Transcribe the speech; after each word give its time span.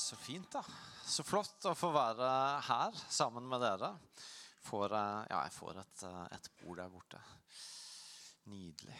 Så 0.00 0.16
fint, 0.16 0.52
da. 0.52 0.62
Så 1.04 1.22
flott 1.26 1.66
å 1.68 1.74
få 1.76 1.90
være 1.92 2.26
her 2.64 2.96
sammen 3.12 3.44
med 3.50 3.60
dere. 3.60 3.90
Får, 4.64 4.94
eh, 4.96 5.26
ja, 5.28 5.42
jeg 5.44 5.52
får 5.52 5.80
et, 5.82 6.02
eh, 6.08 6.22
et 6.36 6.48
bord 6.62 6.78
der 6.80 6.88
borte. 6.88 7.20
Nydelig. 8.48 8.96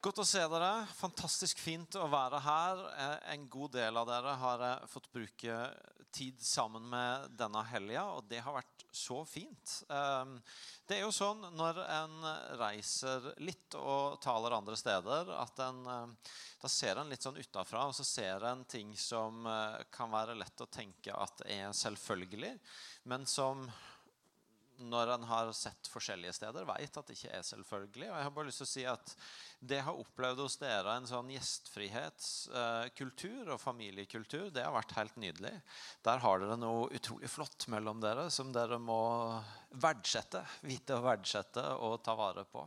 Godt 0.00 0.22
å 0.24 0.26
se 0.26 0.40
dere. 0.54 0.86
Fantastisk 0.96 1.60
fint 1.60 2.00
å 2.00 2.08
være 2.10 2.40
her. 2.40 2.80
Eh, 3.04 3.34
En 3.34 3.48
god 3.48 3.72
del 3.76 3.96
av 3.96 4.08
dere 4.08 4.34
har 4.36 4.86
fått 4.88 5.12
bruke 5.12 5.58
tid 6.10 6.40
sammen 6.40 6.88
med 6.88 7.36
denne 7.36 7.62
helga, 7.68 8.04
og 8.16 8.28
det 8.28 8.40
har 8.40 8.56
vært 8.56 8.81
så 8.92 9.24
fint. 9.24 9.82
Eh, 9.88 10.24
Det 10.86 10.98
er 10.98 11.06
jo 11.06 11.12
sånn 11.14 11.40
når 11.56 11.78
en 11.86 12.16
reiser 12.60 13.30
litt 13.40 13.76
og 13.78 14.18
taler 14.20 14.52
andre 14.52 14.76
steder, 14.76 15.30
at 15.38 15.62
en, 15.64 15.78
eh, 15.86 16.34
da 16.60 16.68
ser 16.68 17.00
en 17.00 17.08
litt 17.08 17.22
sånn 17.22 17.38
utafra, 17.40 17.86
og 17.88 17.94
så 17.96 18.04
ser 18.04 18.44
en 18.44 18.64
ting 18.64 18.92
som 18.96 19.46
eh, 19.46 19.78
kan 19.90 20.10
være 20.12 20.36
lett 20.36 20.60
å 20.60 20.68
tenke 20.68 21.14
at 21.16 21.46
er 21.46 21.72
selvfølgelig, 21.72 22.58
men 23.04 23.24
som 23.26 23.64
når 24.90 25.06
en 25.14 25.24
har 25.30 25.46
sett 25.56 25.90
forskjellige 25.92 26.34
steder, 26.36 26.62
vet 26.68 26.98
at 26.98 27.06
det 27.08 27.16
ikke 27.18 27.36
er 27.38 27.44
selvfølgelig. 27.46 28.08
Og 28.10 28.16
jeg 28.16 28.26
har 28.26 28.36
bare 28.36 28.48
lyst 28.48 28.60
til 28.62 28.68
å 28.68 28.74
si 28.74 28.84
at 28.90 29.06
det 29.62 29.76
jeg 29.78 29.86
har 29.86 30.02
opplevd 30.02 30.38
hos 30.42 30.56
dere, 30.58 30.90
en 30.96 31.10
sånn 31.10 31.34
gjestfrihetskultur 31.34 33.44
og 33.54 33.62
familiekultur, 33.62 34.46
det 34.54 34.64
har 34.66 34.74
vært 34.74 34.96
helt 34.98 35.16
nydelig. 35.22 35.56
Der 36.06 36.18
har 36.24 36.36
dere 36.42 36.56
noe 36.58 36.90
utrolig 36.96 37.30
flott 37.30 37.60
mellom 37.72 37.98
dere 38.02 38.24
som 38.34 38.48
dere 38.54 38.78
må 38.82 39.02
verdsette. 39.82 40.40
Vite 40.66 40.92
å 40.98 41.06
verdsette 41.06 41.64
og 41.78 42.02
ta 42.06 42.12
vare 42.18 42.44
på. 42.48 42.62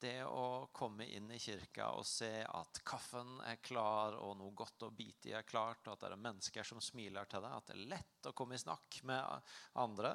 Det 0.00 0.22
å 0.24 0.70
komme 0.72 1.04
inn 1.04 1.28
i 1.34 1.38
kirka 1.38 1.90
og 1.92 2.06
se 2.08 2.30
at 2.40 2.78
kaffen 2.88 3.34
er 3.44 3.58
klar, 3.60 4.14
og 4.16 4.38
noe 4.38 4.54
godt 4.56 4.86
å 4.86 4.94
bite 4.96 5.28
i 5.28 5.34
er 5.36 5.44
klart, 5.44 5.84
og 5.84 5.92
at 5.92 6.06
det 6.06 6.14
er 6.14 6.22
mennesker 6.24 6.64
som 6.64 6.80
smiler 6.80 7.28
til 7.28 7.44
deg, 7.44 7.52
at 7.52 7.68
det 7.68 7.76
er 7.76 7.90
lett 7.90 8.30
å 8.30 8.32
komme 8.36 8.56
i 8.56 8.62
snakk 8.62 9.02
med 9.04 9.52
andre. 9.82 10.14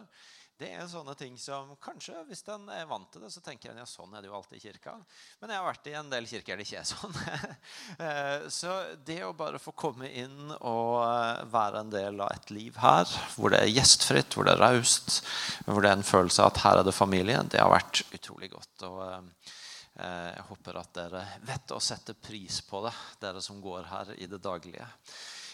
Det 0.56 0.70
er 0.72 0.86
sånne 0.88 1.12
ting 1.20 1.34
som 1.38 1.74
kanskje, 1.84 2.16
hvis 2.30 2.42
en 2.48 2.70
er 2.72 2.86
vant 2.88 3.10
til 3.12 3.26
det, 3.26 3.30
så 3.34 3.42
tenker 3.44 3.74
en 3.74 3.82
ja, 3.82 3.86
sånn 3.90 4.14
er 4.16 4.24
det 4.24 4.30
jo 4.30 4.38
alltid 4.38 4.58
i 4.58 4.64
kirka. 4.64 4.94
Men 5.42 5.52
jeg 5.52 5.60
har 5.60 5.68
vært 5.68 5.90
i 5.92 5.96
en 6.00 6.12
del 6.14 6.30
kirker 6.30 6.56
det 6.56 6.66
ikke 6.66 6.82
er 6.82 6.90
sånn. 6.90 7.20
Eh, 8.06 8.46
så 8.52 8.72
det 9.08 9.20
å 9.24 9.34
bare 9.38 9.60
få 9.62 9.72
komme 9.78 10.08
inn 10.10 10.52
og 10.56 11.02
eh, 11.04 11.44
være 11.52 11.82
en 11.84 11.92
del 11.92 12.20
av 12.24 12.32
et 12.34 12.50
liv 12.54 12.76
her, 12.82 13.10
hvor 13.36 13.52
det 13.54 13.62
er 13.62 13.72
gjestfritt, 13.72 14.36
hvor 14.36 14.48
det 14.48 14.56
er 14.56 14.64
raust, 14.64 15.22
hvor 15.68 15.84
det 15.84 15.92
er 15.92 16.00
en 16.00 16.08
følelse 16.08 16.44
av 16.44 16.52
at 16.52 16.62
her 16.64 16.82
er 16.82 16.88
det 16.88 16.96
familie, 16.96 17.44
det 17.52 17.62
har 17.62 17.72
vært 17.72 18.04
utrolig 18.16 18.52
godt. 18.54 18.88
Og 18.88 19.00
eh, 19.06 19.54
jeg 19.96 20.44
håper 20.50 20.78
at 20.82 20.94
dere 20.94 21.24
vet 21.48 21.72
å 21.72 21.80
sette 21.80 22.14
pris 22.14 22.62
på 22.68 22.84
det, 22.86 22.94
dere 23.22 23.42
som 23.42 23.62
går 23.64 23.88
her 23.90 24.14
i 24.18 24.28
det 24.28 24.42
daglige. 24.44 24.88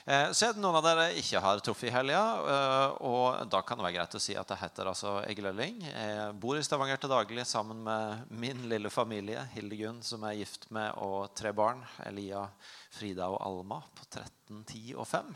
Eh, 0.06 0.32
Så 0.34 0.48
er 0.48 0.54
det 0.56 0.62
noen 0.64 0.80
av 0.80 0.84
dere 0.84 1.12
ikke 1.14 1.40
har 1.44 1.60
truffet 1.62 1.92
i 1.92 1.94
helga. 1.94 2.22
eh, 2.50 2.96
Og 3.06 3.46
da 3.54 3.62
kan 3.62 3.78
det 3.78 3.86
være 3.86 3.98
greit 4.00 4.16
å 4.18 4.22
si 4.24 4.34
at 4.36 4.50
jeg 4.50 4.58
heter 4.64 4.90
altså 4.90 5.20
Egil 5.30 5.46
Elling. 5.52 5.82
Jeg 5.86 6.34
bor 6.42 6.58
i 6.58 6.64
Stavanger 6.66 6.98
til 6.98 7.14
daglig 7.14 7.46
sammen 7.46 7.84
med 7.86 8.26
min 8.32 8.68
lille 8.68 8.90
familie. 8.90 9.46
Hildegunn, 9.54 10.02
som 10.02 10.24
er 10.24 10.40
gift 10.42 10.72
med, 10.72 10.92
og 10.98 11.36
tre 11.38 11.54
barn. 11.54 11.86
Elia, 12.08 12.48
Frida 12.92 13.30
og 13.30 13.42
Alma 13.46 13.84
på 13.94 14.10
13, 14.10 14.64
10 14.66 14.96
og 14.98 15.06
5. 15.08 15.36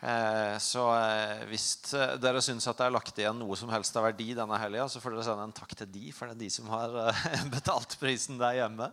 Eh, 0.00 0.56
Så 0.58 0.82
eh, 0.96 1.42
hvis 1.50 1.92
eh, 1.92 2.16
dere 2.20 2.40
syns 2.44 2.64
at 2.70 2.78
det 2.78 2.86
er 2.88 2.94
lagt 2.94 3.18
igjen 3.20 3.36
noe 3.36 3.56
som 3.58 3.68
helst 3.72 3.96
av 4.00 4.06
verdi 4.08 4.32
denne 4.36 4.58
helga, 4.62 4.86
så 4.88 5.02
får 5.02 5.14
dere 5.14 5.26
sende 5.26 5.44
en 5.44 5.56
takk 5.56 5.74
til 5.76 5.90
de, 5.92 6.06
for 6.16 6.30
det 6.30 6.38
er 6.38 6.42
de 6.46 6.50
som 6.54 6.70
har 6.72 6.96
betalt 7.56 7.98
prisen 8.00 8.40
der 8.40 8.62
hjemme. 8.62 8.88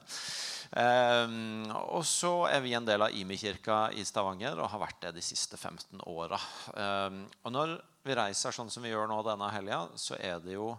Og 1.88 2.04
så 2.04 2.32
er 2.52 2.60
vi 2.60 2.74
en 2.76 2.88
del 2.88 3.06
av 3.06 3.14
Imi-kirka 3.16 3.86
i 3.96 4.04
Stavanger 4.04 4.60
og 4.60 4.68
har 4.74 4.82
vært 4.82 5.00
det 5.06 5.14
de 5.16 5.24
siste 5.24 5.56
15 5.56 6.02
åra. 6.12 6.36
Og 6.76 7.54
når 7.56 7.78
vi 8.04 8.18
reiser 8.20 8.52
sånn 8.52 8.68
som 8.68 8.84
vi 8.84 8.92
gjør 8.92 9.08
nå 9.08 9.22
denne 9.24 9.48
helga, 9.56 9.86
så 9.96 10.20
er 10.20 10.44
det 10.44 10.58
jo 10.58 10.74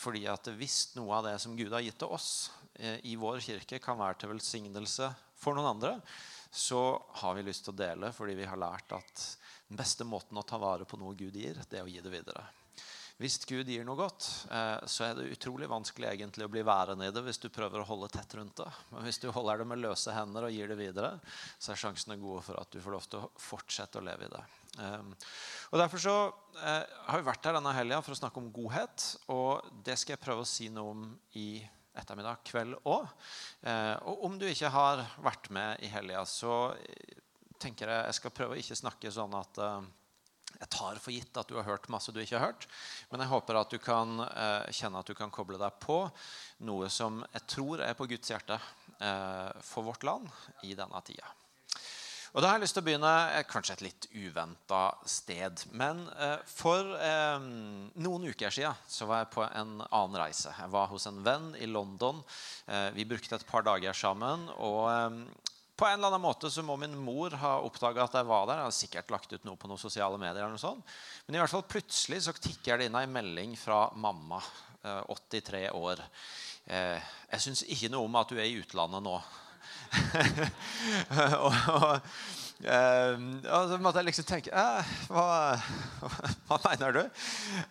fordi 0.00 0.24
at 0.32 0.48
hvis 0.56 0.94
noe 0.96 1.18
av 1.18 1.28
det 1.28 1.36
som 1.44 1.58
Gud 1.60 1.76
har 1.76 1.84
gitt 1.84 2.00
til 2.00 2.16
oss 2.16 2.48
i 3.04 3.18
vår 3.20 3.44
kirke, 3.44 3.82
kan 3.84 4.00
være 4.00 4.22
til 4.22 4.32
velsignelse 4.32 5.12
for 5.36 5.60
noen 5.60 5.74
andre, 5.74 5.98
så 6.50 6.82
har 7.22 7.36
vi 7.36 7.46
lyst 7.46 7.66
til 7.66 7.74
å 7.74 7.80
dele 7.80 8.10
fordi 8.14 8.34
vi 8.38 8.48
har 8.48 8.58
lært 8.58 8.96
at 8.96 9.26
den 9.70 9.78
beste 9.78 10.06
måten 10.06 10.38
å 10.38 10.46
ta 10.46 10.58
vare 10.58 10.86
på 10.88 10.98
noe 10.98 11.14
Gud 11.14 11.36
gir, 11.38 11.60
det 11.70 11.78
er 11.78 11.86
å 11.86 11.90
gi 11.90 12.02
det 12.02 12.10
videre. 12.10 12.42
Hvis 13.20 13.36
Gud 13.44 13.68
gir 13.68 13.84
noe 13.84 13.98
godt, 13.98 14.26
eh, 14.48 14.86
så 14.88 15.04
er 15.04 15.18
det 15.18 15.28
utrolig 15.34 15.66
vanskelig 15.68 16.08
egentlig 16.08 16.46
å 16.46 16.52
bli 16.52 16.62
værende 16.64 17.04
i 17.04 17.12
det 17.12 17.20
hvis 17.26 17.38
du 17.42 17.50
prøver 17.52 17.82
å 17.82 17.88
holde 17.90 18.08
tett 18.14 18.32
rundt 18.38 18.62
det. 18.62 18.68
Men 18.94 19.04
hvis 19.04 19.20
du 19.20 19.26
holder 19.28 19.60
det 19.60 19.66
med 19.68 19.82
løse 19.82 20.14
hender 20.16 20.46
og 20.48 20.54
gir 20.54 20.72
det 20.72 20.78
videre, 20.80 21.10
så 21.60 21.74
er 21.74 21.82
sjansene 21.82 22.16
gode 22.22 22.40
for 22.46 22.56
at 22.62 22.72
du 22.72 22.80
får 22.80 22.96
lov 22.96 23.08
til 23.12 23.20
å 23.20 23.28
fortsette 23.36 24.00
å 24.00 24.06
leve 24.06 24.24
i 24.24 24.32
det. 24.32 24.40
Um, 24.80 25.12
og 25.68 25.82
Derfor 25.82 26.00
så 26.00 26.14
eh, 26.62 26.96
har 27.10 27.20
vi 27.20 27.28
vært 27.28 27.44
her 27.44 27.58
denne 27.58 27.74
helga 27.76 28.00
for 28.06 28.16
å 28.16 28.20
snakke 28.22 28.40
om 28.40 28.48
godhet. 28.56 29.04
Og 29.36 29.68
det 29.84 29.98
skal 30.00 30.16
jeg 30.16 30.24
prøve 30.24 30.46
å 30.46 30.48
si 30.48 30.70
noe 30.72 30.94
om 30.96 31.04
i 31.36 31.60
ettermiddag 32.00 32.42
kveld 32.48 32.78
òg. 32.88 33.08
Eh, 33.62 33.96
og 34.08 34.26
om 34.28 34.38
du 34.40 34.48
ikke 34.48 34.72
har 34.72 35.04
vært 35.22 35.50
med 35.54 35.84
i 35.86 35.92
helga, 35.92 36.24
så 36.28 36.72
tenker 37.60 37.90
jeg 37.92 38.08
jeg 38.08 38.18
skal 38.20 38.34
prøve 38.36 38.56
å 38.56 38.60
ikke 38.60 38.78
snakke 38.78 39.12
sånn 39.14 39.36
at 39.38 39.60
eh, 39.60 39.88
jeg 40.60 40.70
tar 40.74 40.98
for 41.00 41.14
gitt 41.14 41.38
at 41.40 41.48
du 41.48 41.56
har 41.56 41.68
hørt 41.68 41.88
masse 41.92 42.12
du 42.12 42.20
ikke 42.20 42.38
har 42.38 42.50
hørt. 42.50 42.66
Men 43.10 43.24
jeg 43.24 43.32
håper 43.32 43.60
at 43.60 43.72
du 43.72 43.78
kan 43.82 44.24
eh, 44.26 44.70
kjenne 44.76 45.00
at 45.00 45.08
du 45.08 45.16
kan 45.16 45.32
koble 45.32 45.60
deg 45.60 45.78
på 45.82 46.02
noe 46.68 46.90
som 46.92 47.22
jeg 47.30 47.46
tror 47.54 47.84
er 47.86 47.96
på 47.98 48.08
Guds 48.10 48.32
hjerte 48.32 48.58
eh, 48.58 49.60
for 49.64 49.86
vårt 49.88 50.06
land 50.06 50.28
i 50.66 50.74
denne 50.76 51.04
tida. 51.06 51.28
Og 52.30 52.42
da 52.42 52.50
har 52.50 52.58
jeg 52.60 52.62
lyst 52.62 52.76
til 52.78 52.84
å 52.84 52.86
begynne 52.86 53.12
eh, 53.34 53.44
kanskje 53.48 53.74
et 53.74 53.84
litt 53.88 54.06
uventa 54.14 54.82
sted. 55.08 55.64
Men 55.74 56.04
eh, 56.14 56.36
for 56.46 56.92
eh, 57.02 57.46
noen 57.98 58.28
uker 58.30 58.54
siden 58.54 58.78
så 58.86 59.08
var 59.10 59.24
jeg 59.24 59.32
på 59.34 59.42
en 59.48 59.80
annen 59.82 60.18
reise. 60.20 60.52
Jeg 60.54 60.70
var 60.70 60.86
hos 60.92 61.08
en 61.10 61.18
venn 61.26 61.50
i 61.58 61.66
London. 61.66 62.22
Vi 62.94 63.06
brukte 63.08 63.34
et 63.34 63.46
par 63.48 63.64
dager 63.66 63.96
sammen. 63.96 64.46
og 64.62 64.86
på 65.80 65.86
en 65.88 65.96
eller 65.96 66.10
annen 66.10 66.22
måte 66.22 66.50
så 66.52 66.62
må 66.62 66.74
min 66.76 66.92
mor 66.92 67.32
ha 67.40 67.54
oppdaga 67.64 68.04
at 68.04 68.14
jeg 68.18 68.28
var 68.28 68.46
der. 68.46 68.60
Jeg 68.60 68.68
har 68.68 68.74
sikkert 68.76 69.12
lagt 69.14 69.32
ut 69.32 69.46
noe 69.48 69.56
på 69.56 69.70
noen 69.70 69.80
sosiale 69.80 70.18
medier. 70.20 70.42
eller 70.44 70.54
noe 70.54 70.60
sånt. 70.60 70.84
Men 71.26 71.38
i 71.38 71.40
hvert 71.40 71.54
fall 71.54 71.64
plutselig 71.66 72.22
så 72.26 72.34
tikker 72.36 72.78
det 72.78 72.90
inn 72.90 72.98
ei 73.00 73.06
melding 73.10 73.56
fra 73.58 73.86
mamma, 73.96 74.42
eh, 74.84 75.02
83 75.08 75.70
år. 75.72 76.04
Jeg 76.70 77.42
syns 77.42 77.64
ikke 77.66 77.88
noe 77.90 78.06
om 78.06 78.18
at 78.20 78.28
du 78.30 78.36
er 78.36 78.46
i 78.46 78.60
utlandet 78.60 79.02
nå. 79.02 79.16
og, 81.44 81.54
og, 81.74 82.10
eh, 82.64 83.16
og 83.50 83.70
så 83.70 83.78
måtte 83.82 84.02
jeg 84.02 84.10
liksom 84.10 84.28
tenke 84.28 84.66
hva, 85.10 85.56
hva 86.48 86.60
mener 86.68 86.98
du? 86.98 87.02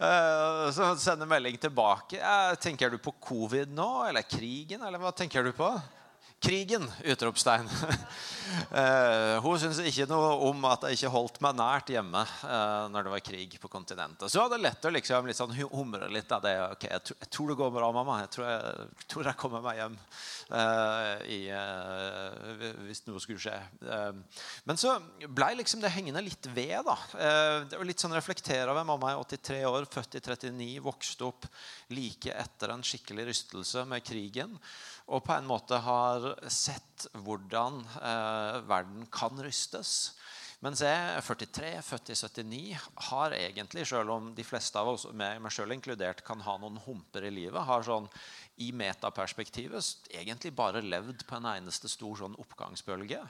Uh, 0.02 0.66
så 0.76 0.92
sende 1.00 1.30
melding 1.30 1.60
tilbake. 1.62 2.20
Tenker 2.64 2.92
du 2.92 3.00
på 3.02 3.16
covid 3.24 3.72
nå, 3.76 3.90
eller 4.10 4.28
krigen, 4.28 4.84
eller 4.84 5.02
hva 5.02 5.14
tenker 5.16 5.48
du 5.48 5.54
på? 5.56 5.72
Krigen! 6.40 6.92
utropstegn. 7.04 7.70
Eh, 8.50 9.36
hun 9.44 9.60
syntes 9.62 9.78
ikke 9.86 10.08
noe 10.10 10.32
om 10.48 10.64
at 10.66 10.88
jeg 10.88 10.98
ikke 10.98 11.12
holdt 11.14 11.36
meg 11.46 11.54
nært 11.60 11.92
hjemme 11.94 12.24
eh, 12.26 12.88
når 12.90 13.06
det 13.06 13.12
var 13.14 13.22
krig 13.22 13.54
på 13.62 13.70
kontinentet. 13.70 14.26
Så 14.26 14.42
var 14.42 14.50
det 14.50 14.58
lett 14.64 14.88
å 14.90 14.92
liksom, 14.94 15.30
litt 15.30 15.38
sånn 15.38 15.54
humre 15.54 16.10
litt 16.10 16.34
av 16.34 16.42
det. 16.42 16.56
Okay, 16.74 16.90
jeg, 16.96 17.30
tror, 17.30 17.52
det 17.52 17.58
går 17.60 17.72
bra, 17.78 17.92
mamma. 17.94 18.18
Jeg 18.24 18.32
tror 18.34 18.48
jeg, 18.50 18.88
tror 19.14 19.30
jeg 19.30 19.40
kommer 19.44 19.64
meg 19.64 19.80
hjem 19.80 19.96
uh, 20.50 21.14
i, 21.30 21.40
uh, 21.54 22.66
hvis 22.88 23.04
noe 23.06 23.22
skulle 23.22 23.42
skje. 23.44 23.56
Uh, 23.86 24.42
men 24.66 24.82
så 24.82 24.98
blei 25.30 25.52
liksom 25.60 25.86
det 25.86 25.94
hengende 25.94 26.26
litt 26.26 26.50
ved. 26.50 26.82
da. 26.90 26.98
Det 27.70 27.78
var 27.78 27.90
litt 27.90 28.02
sånn 28.02 28.18
reflektere 28.18 28.74
over 28.74 28.88
mamma 28.90 29.14
er 29.14 29.26
83 29.30 29.62
år, 29.70 29.90
født 29.94 30.18
i 30.18 30.26
39, 30.26 30.72
vokste 30.90 31.30
opp 31.30 31.50
like 31.94 32.34
etter 32.34 32.74
en 32.74 32.86
skikkelig 32.86 33.30
rystelse 33.30 33.86
med 33.90 34.06
krigen 34.10 34.58
og 35.10 35.26
på 35.26 35.34
en 35.34 35.50
måte 35.50 35.80
har 35.82 36.32
sett 36.54 37.08
hvordan 37.26 37.82
eh, 37.98 38.60
verden 38.70 39.08
kan 39.14 39.42
rystes. 39.42 40.14
Mens 40.60 40.82
jeg 40.84 40.92
er 40.92 41.24
43, 41.24 41.68
født 41.88 42.10
i 42.12 42.16
79, 42.20 42.88
har 43.08 43.34
egentlig, 43.38 43.86
selv 43.88 44.12
om 44.12 44.26
de 44.36 44.44
fleste 44.44 44.76
av 44.76 44.90
oss, 44.92 45.06
meg 45.16 45.46
selv 45.56 45.72
inkludert, 45.72 46.20
kan 46.28 46.42
ha 46.44 46.58
noen 46.60 46.82
humper 46.84 47.24
i 47.24 47.32
livet, 47.32 47.62
har 47.64 47.86
sånn 47.88 48.10
i 48.60 48.74
metaperspektivet 48.76 50.10
egentlig 50.12 50.52
bare 50.58 50.82
levd 50.84 51.24
på 51.30 51.38
en 51.38 51.48
eneste 51.54 51.88
stor 51.88 52.20
sånn 52.20 52.36
oppgangsbølge. 52.44 53.22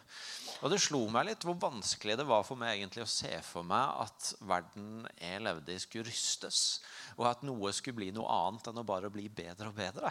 Og 0.66 0.74
det 0.74 0.82
slo 0.82 1.04
meg 1.14 1.28
litt 1.28 1.46
hvor 1.46 1.60
vanskelig 1.62 2.18
det 2.18 2.26
var 2.26 2.42
for 2.48 2.58
meg 2.58 2.80
egentlig 2.80 3.06
å 3.06 3.12
se 3.14 3.36
for 3.46 3.68
meg 3.68 4.02
at 4.08 4.32
verden 4.50 5.06
jeg 5.22 5.44
levde 5.46 5.76
i, 5.76 5.84
skulle 5.86 6.10
rystes, 6.10 6.80
og 7.20 7.30
at 7.30 7.46
noe 7.46 7.70
skulle 7.78 8.02
bli 8.02 8.10
noe 8.16 8.26
annet 8.40 8.72
enn 8.74 8.82
å 8.82 8.88
bare 8.90 9.14
bli 9.14 9.30
bedre 9.30 9.70
og 9.70 9.78
bedre. 9.78 10.10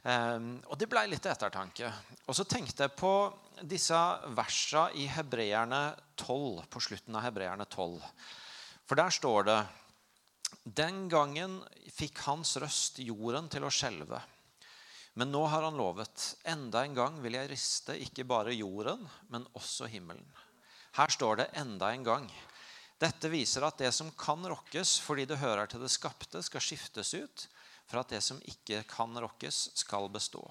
Um, 0.00 0.54
og 0.72 0.78
det 0.80 0.88
ble 0.88 1.02
litt 1.12 1.26
ettertanke. 1.28 1.90
Og 2.24 2.36
så 2.36 2.46
tenkte 2.48 2.86
jeg 2.86 2.96
på 2.96 3.12
disse 3.68 3.98
versa 4.36 4.86
i 4.96 5.04
Hebreerne 5.12 5.90
12, 6.16 6.64
på 6.72 6.80
slutten 6.80 7.18
av 7.18 7.26
Hebreerne 7.26 7.66
12. 7.68 8.00
For 8.88 8.96
der 8.96 9.12
står 9.12 9.44
det 9.48 9.60
Den 10.64 11.08
gangen 11.08 11.60
fikk 11.92 12.24
hans 12.26 12.56
røst 12.60 12.98
jorden 13.04 13.48
til 13.52 13.64
å 13.64 13.72
skjelve. 13.72 14.20
Men 15.20 15.32
nå 15.34 15.42
har 15.52 15.66
han 15.66 15.76
lovet 15.76 16.36
enda 16.48 16.84
en 16.86 16.94
gang 16.96 17.16
vil 17.20 17.36
jeg 17.36 17.50
riste 17.50 17.96
ikke 17.98 18.24
bare 18.24 18.54
jorden, 18.54 19.02
men 19.28 19.46
også 19.58 19.88
himmelen. 19.90 20.26
Her 20.96 21.12
står 21.12 21.42
det 21.42 21.50
enda 21.60 21.90
en 21.92 22.06
gang. 22.06 22.28
Dette 23.00 23.30
viser 23.32 23.64
at 23.66 23.78
det 23.80 23.90
som 23.96 24.10
kan 24.18 24.44
rokkes 24.48 24.98
fordi 25.04 25.26
det 25.28 25.40
hører 25.42 25.68
til 25.68 25.82
det 25.82 25.92
skapte, 25.92 26.42
skal 26.44 26.64
skiftes 26.64 27.14
ut 27.16 27.46
for 27.90 28.04
at 28.04 28.14
det 28.14 28.22
som 28.22 28.38
ikke 28.46 28.84
kan 28.88 29.16
rokkes, 29.18 29.70
skal 29.82 30.08
bestå. 30.14 30.44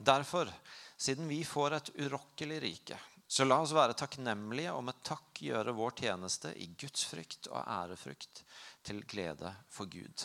Derfor, 0.00 0.48
siden 0.96 1.28
vi 1.28 1.42
får 1.44 1.76
et 1.76 1.90
urokkelig 2.00 2.60
rike, 2.64 2.96
så 3.30 3.44
la 3.44 3.60
oss 3.62 3.74
være 3.76 3.94
takknemlige 3.94 4.72
og 4.74 4.82
med 4.88 5.02
takk 5.06 5.42
gjøre 5.44 5.76
vår 5.76 5.92
tjeneste 6.00 6.50
i 6.58 6.70
Guds 6.80 7.04
frykt 7.06 7.50
og 7.52 7.60
ærefrykt 7.60 8.42
til 8.88 9.04
glede 9.06 9.52
for 9.70 9.86
Gud. 9.92 10.24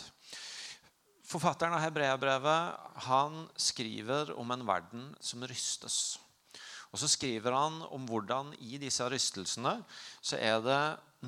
Forfatteren 1.25 1.75
av 1.75 1.83
Hebreabrevet 1.83 3.03
han 3.07 3.43
skriver 3.59 4.31
om 4.39 4.53
en 4.55 4.65
verden 4.65 5.09
som 5.19 5.43
rystes. 5.45 6.17
Og 6.93 7.01
så 7.01 7.09
skriver 7.11 7.51
han 7.51 7.81
om 7.91 8.05
hvordan 8.07 8.53
i 8.63 8.79
disse 8.81 9.05
rystelsene 9.11 9.75
så 10.21 10.39
er 10.39 10.61
det 10.63 10.81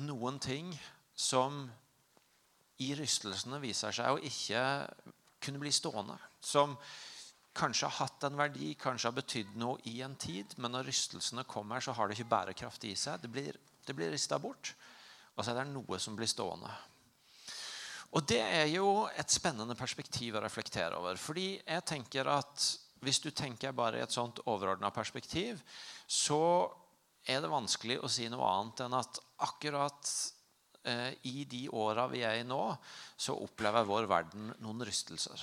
noen 0.06 0.38
ting 0.40 0.70
som 1.18 1.66
i 2.78 2.92
rystelsene 2.96 3.58
viser 3.62 3.94
seg 3.94 4.14
å 4.14 4.22
ikke 4.22 4.62
kunne 5.42 5.60
bli 5.62 5.72
stående. 5.72 6.18
Som 6.40 6.76
kanskje 7.58 7.88
har 7.88 8.06
hatt 8.06 8.26
en 8.28 8.38
verdi, 8.38 8.74
kanskje 8.78 9.10
har 9.10 9.16
betydd 9.16 9.56
noe 9.58 9.80
i 9.90 9.98
en 10.06 10.14
tid, 10.20 10.54
men 10.58 10.74
når 10.74 10.88
rystelsene 10.90 11.46
kommer, 11.48 11.82
så 11.82 11.94
har 11.96 12.08
det 12.08 12.18
ikke 12.18 12.30
bærekraft 12.30 12.86
i 12.86 12.94
seg. 12.98 13.22
Det 13.22 13.30
blir, 13.32 13.58
det 13.86 13.96
blir 13.96 14.12
rista 14.14 14.38
bort. 14.42 14.74
Og 15.36 15.44
så 15.44 15.52
er 15.52 15.62
det 15.62 15.72
noe 15.72 15.98
som 16.02 16.16
blir 16.18 16.30
stående. 16.30 16.70
Og 18.16 18.24
det 18.24 18.40
er 18.40 18.66
jo 18.72 19.06
et 19.20 19.30
spennende 19.30 19.76
perspektiv 19.76 20.38
å 20.38 20.42
reflektere 20.42 20.96
over. 20.96 21.18
Fordi 21.20 21.50
jeg 21.58 21.84
tenker 21.86 22.30
at 22.32 22.68
hvis 23.04 23.20
du 23.22 23.30
tenker 23.30 23.76
bare 23.76 24.00
i 24.00 24.02
et 24.02 24.14
sånt 24.14 24.40
overordna 24.48 24.90
perspektiv, 24.94 25.60
så 26.06 26.40
er 27.28 27.42
det 27.44 27.52
vanskelig 27.52 27.98
å 28.00 28.10
si 28.10 28.26
noe 28.32 28.48
annet 28.48 28.86
enn 28.86 28.96
at 28.96 29.20
akkurat 29.44 30.12
i 31.28 31.44
de 31.48 31.64
åra 31.74 32.06
vi 32.12 32.24
er 32.26 32.40
i 32.40 32.46
nå, 32.46 32.62
så 33.16 33.36
opplever 33.36 33.88
vår 33.88 34.08
verden 34.10 34.52
noen 34.64 34.84
rystelser. 34.88 35.42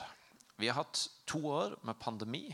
Vi 0.55 0.69
har 0.69 0.79
hatt 0.83 1.01
to 1.27 1.41
år 1.51 1.75
med 1.83 1.99
pandemi. 1.99 2.47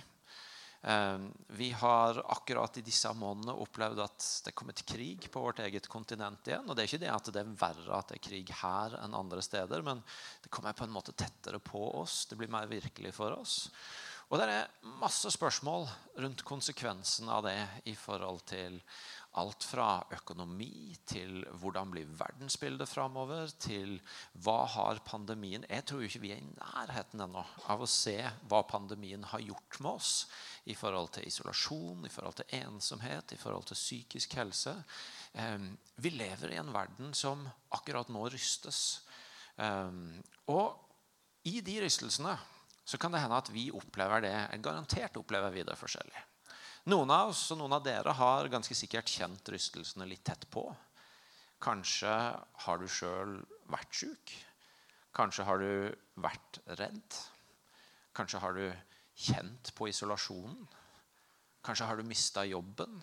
Eh, 0.81 1.19
vi 1.47 1.71
har 1.71 2.31
akkurat 2.33 2.77
i 2.77 2.81
disse 2.81 3.11
månedene 3.13 3.53
opplevd 3.53 3.99
at 4.01 4.25
det 4.41 4.49
er 4.49 4.57
kommet 4.57 4.81
krig 4.89 5.27
på 5.29 5.43
vårt 5.43 5.61
eget 5.61 5.87
kontinent 5.91 6.47
igjen. 6.49 6.65
Og 6.65 6.75
det 6.75 6.83
er 6.83 6.89
ikke 6.89 7.03
det 7.03 7.11
at 7.13 7.29
det 7.29 7.43
er 7.43 7.57
verre 7.61 7.99
at 7.99 8.09
det 8.09 8.17
er 8.17 8.25
krig 8.29 8.53
her 8.63 8.97
enn 9.03 9.17
andre 9.17 9.43
steder, 9.45 9.85
men 9.85 10.01
det 10.41 10.49
kommer 10.53 10.73
på 10.77 10.87
en 10.87 10.95
måte 10.95 11.13
tettere 11.13 11.61
på 11.61 11.83
oss. 12.01 12.25
Det 12.25 12.39
blir 12.39 12.49
mer 12.51 12.69
virkelig 12.71 13.13
for 13.13 13.37
oss. 13.37 13.67
Og 14.31 14.39
det 14.39 14.47
er 14.47 14.91
masse 15.01 15.27
spørsmål 15.35 15.85
rundt 16.23 16.45
konsekvensen 16.47 17.29
av 17.29 17.43
det 17.45 17.57
i 17.91 17.93
forhold 17.99 18.45
til 18.47 18.79
alt 19.39 19.63
fra 19.63 20.01
økonomi 20.11 20.95
til 21.07 21.45
hvordan 21.61 21.91
blir 21.93 22.09
verdensbildet 22.19 22.89
framover, 22.89 23.51
til 23.63 23.95
hva 24.43 24.65
har 24.73 24.99
pandemien 25.07 25.63
Jeg 25.69 25.85
tror 25.87 26.03
ikke 26.03 26.21
vi 26.25 26.33
er 26.35 26.41
i 26.41 26.49
nærheten 26.49 27.23
ennå 27.23 27.43
av 27.71 27.83
å 27.83 27.89
se 27.89 28.17
hva 28.51 28.61
pandemien 28.67 29.23
har 29.31 29.43
gjort 29.45 29.79
med 29.79 29.91
oss 29.93 30.11
i 30.67 30.75
forhold 30.75 31.13
til 31.15 31.27
isolasjon, 31.29 32.05
i 32.05 32.11
forhold 32.11 32.41
til 32.41 32.57
ensomhet, 32.59 33.31
i 33.31 33.39
forhold 33.39 33.69
til 33.71 33.79
psykisk 33.79 34.35
helse. 34.41 34.75
Ehm, 35.39 35.71
vi 35.95 36.11
lever 36.11 36.51
i 36.51 36.59
en 36.59 36.73
verden 36.75 37.15
som 37.17 37.47
akkurat 37.71 38.11
nå 38.11 38.27
rystes. 38.29 39.01
Ehm, 39.57 40.19
og 40.51 40.75
i 41.47 41.61
de 41.65 41.79
rystelsene 41.85 42.35
så 42.85 42.99
kan 42.99 43.13
det 43.13 43.23
hende 43.23 43.39
at 43.39 43.53
vi 43.53 43.69
opplever 43.71 44.27
det. 44.27 44.35
Garantert 44.61 45.15
opplever 45.17 45.53
vi 45.55 45.63
det 45.63 45.79
forskjellig. 45.79 46.27
Noen 46.89 47.11
av 47.13 47.29
oss 47.29 47.43
og 47.53 47.59
noen 47.59 47.75
av 47.77 47.83
dere 47.85 48.13
har 48.17 48.47
ganske 48.49 48.73
sikkert 48.73 49.09
kjent 49.09 49.49
rystelsene 49.53 50.07
litt 50.09 50.23
tett 50.25 50.47
på. 50.49 50.63
Kanskje 51.61 52.13
har 52.65 52.81
du 52.81 52.87
sjøl 52.89 53.35
vært 53.69 53.93
sjuk. 53.93 54.33
Kanskje 55.13 55.45
har 55.45 55.61
du 55.61 55.91
vært 56.23 56.57
redd. 56.79 57.17
Kanskje 58.17 58.41
har 58.41 58.57
du 58.57 58.65
kjent 59.13 59.69
på 59.77 59.91
isolasjonen. 59.91 60.65
Kanskje 61.61 61.85
har 61.85 62.01
du 62.01 62.09
mista 62.09 62.47
jobben. 62.49 62.97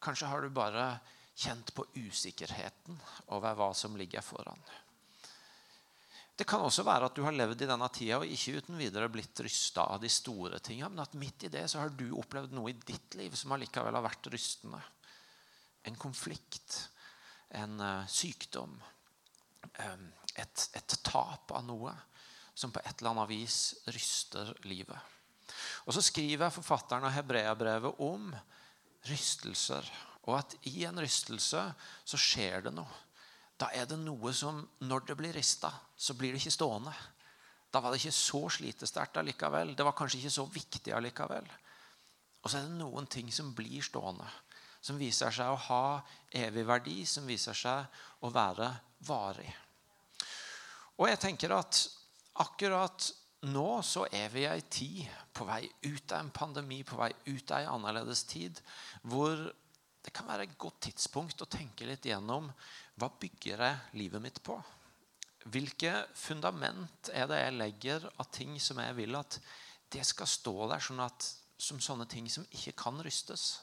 Kanskje 0.00 0.32
har 0.32 0.40
du 0.40 0.48
bare 0.48 0.88
kjent 1.36 1.74
på 1.76 1.84
usikkerheten 2.00 2.96
over 3.36 3.58
hva 3.58 3.68
som 3.76 4.00
ligger 4.00 4.24
foran. 4.24 4.62
Det 6.36 6.44
kan 6.44 6.60
også 6.60 6.84
være 6.84 7.08
at 7.08 7.16
du 7.16 7.22
har 7.24 7.32
levd 7.32 7.62
i 7.64 7.68
denne 7.68 7.86
tida 7.94 8.18
og 8.20 8.28
ikke 8.28 8.58
uten 8.60 8.76
videre 8.76 9.08
blitt 9.12 9.40
rysta 9.40 9.86
av 9.94 10.02
de 10.02 10.10
store 10.12 10.58
tingene, 10.60 10.90
men 10.92 11.04
at 11.06 11.16
midt 11.16 11.46
i 11.48 11.52
det 11.52 11.64
så 11.72 11.80
har 11.80 11.94
du 11.96 12.10
opplevd 12.20 12.52
noe 12.52 12.74
i 12.74 12.76
ditt 12.76 13.16
liv 13.16 13.32
som 13.38 13.54
allikevel 13.56 13.96
har 13.96 14.04
vært 14.04 14.28
rystende. 14.34 14.82
En 15.88 15.96
konflikt, 15.96 16.76
en 17.56 17.80
uh, 17.80 18.04
sykdom, 18.10 18.74
um, 19.80 20.04
et, 20.36 20.66
et, 20.76 20.96
tap 21.06 21.54
av 21.56 21.64
noe 21.64 21.94
som 22.52 22.72
på 22.74 22.82
et 22.84 23.00
eller 23.00 23.14
annet 23.14 23.32
vis 23.32 23.60
ryster 23.94 24.52
livet. 24.68 25.16
Og 25.88 25.96
så 25.96 26.04
skriver 26.04 26.52
forfatteren 26.52 27.06
av 27.08 27.16
Hebreabrevet 27.16 28.02
om 28.04 28.28
rystelser, 29.08 29.88
og 30.26 30.40
at 30.42 30.56
i 30.68 30.82
en 30.84 31.00
rystelse 31.00 31.64
så 32.04 32.20
skjer 32.20 32.66
det 32.66 32.76
noe 32.76 33.05
da 33.56 33.70
er 33.72 33.86
det 33.88 33.98
noe 34.02 34.32
som 34.36 34.60
Når 34.84 35.06
det 35.08 35.16
blir 35.16 35.32
rista, 35.32 35.70
så 35.96 36.14
blir 36.14 36.32
det 36.32 36.42
ikke 36.42 36.58
stående. 36.58 36.92
Da 37.72 37.80
var 37.80 37.92
det 37.92 38.00
ikke 38.00 38.14
så 38.14 38.42
slitesterkt 38.52 39.16
allikevel. 39.20 39.74
Det 39.76 39.84
var 39.84 39.96
kanskje 39.96 40.20
ikke 40.20 40.34
så 40.36 40.44
viktig 40.48 40.92
allikevel. 40.92 41.48
Og 42.42 42.50
så 42.50 42.58
er 42.58 42.68
det 42.68 42.78
noen 42.78 43.08
ting 43.10 43.32
som 43.32 43.54
blir 43.56 43.82
stående. 43.82 44.28
Som 44.80 45.00
viser 45.00 45.34
seg 45.34 45.50
å 45.50 45.62
ha 45.66 45.84
evig 46.30 46.66
verdi, 46.68 47.00
som 47.08 47.26
viser 47.26 47.56
seg 47.56 48.22
å 48.22 48.30
være 48.30 48.70
varig. 49.08 49.50
Og 50.96 51.08
jeg 51.10 51.20
tenker 51.20 51.52
at 51.56 51.80
akkurat 52.40 53.10
nå 53.50 53.68
så 53.84 54.06
er 54.14 54.30
vi 54.32 54.44
i 54.44 54.48
ei 54.48 54.62
tid 54.72 55.02
på 55.36 55.44
vei 55.48 55.64
ut 55.84 56.12
av 56.12 56.22
en 56.22 56.32
pandemi, 56.32 56.80
på 56.86 56.96
vei 56.98 57.10
ut 57.28 57.50
av 57.50 57.60
en 57.60 57.74
annerledes 57.76 58.24
tid, 58.30 58.60
hvor 59.02 59.36
det 60.06 60.14
kan 60.14 60.28
være 60.28 60.46
et 60.46 60.58
godt 60.58 60.86
tidspunkt 60.86 61.42
å 61.42 61.50
tenke 61.50 61.86
litt 61.88 62.06
gjennom 62.06 62.48
hva 62.96 63.10
bygger 63.20 63.60
jeg 63.60 64.00
livet 64.00 64.22
mitt 64.24 64.40
på? 64.44 64.56
Hvilke 65.52 65.92
fundament 66.16 67.10
er 67.14 67.28
det 67.30 67.38
jeg 67.42 67.56
legger 67.58 68.06
av 68.16 68.30
ting 68.34 68.56
som 68.62 68.80
jeg 68.82 68.96
vil 68.96 69.14
at 69.18 69.38
det 69.92 70.02
skal 70.08 70.28
stå 70.30 70.54
der 70.72 70.82
sånn 70.82 71.04
at, 71.04 71.28
som 71.56 71.78
sånne 71.80 72.08
ting 72.10 72.26
som 72.32 72.46
ikke 72.50 72.74
kan 72.80 72.98
rystes? 73.04 73.60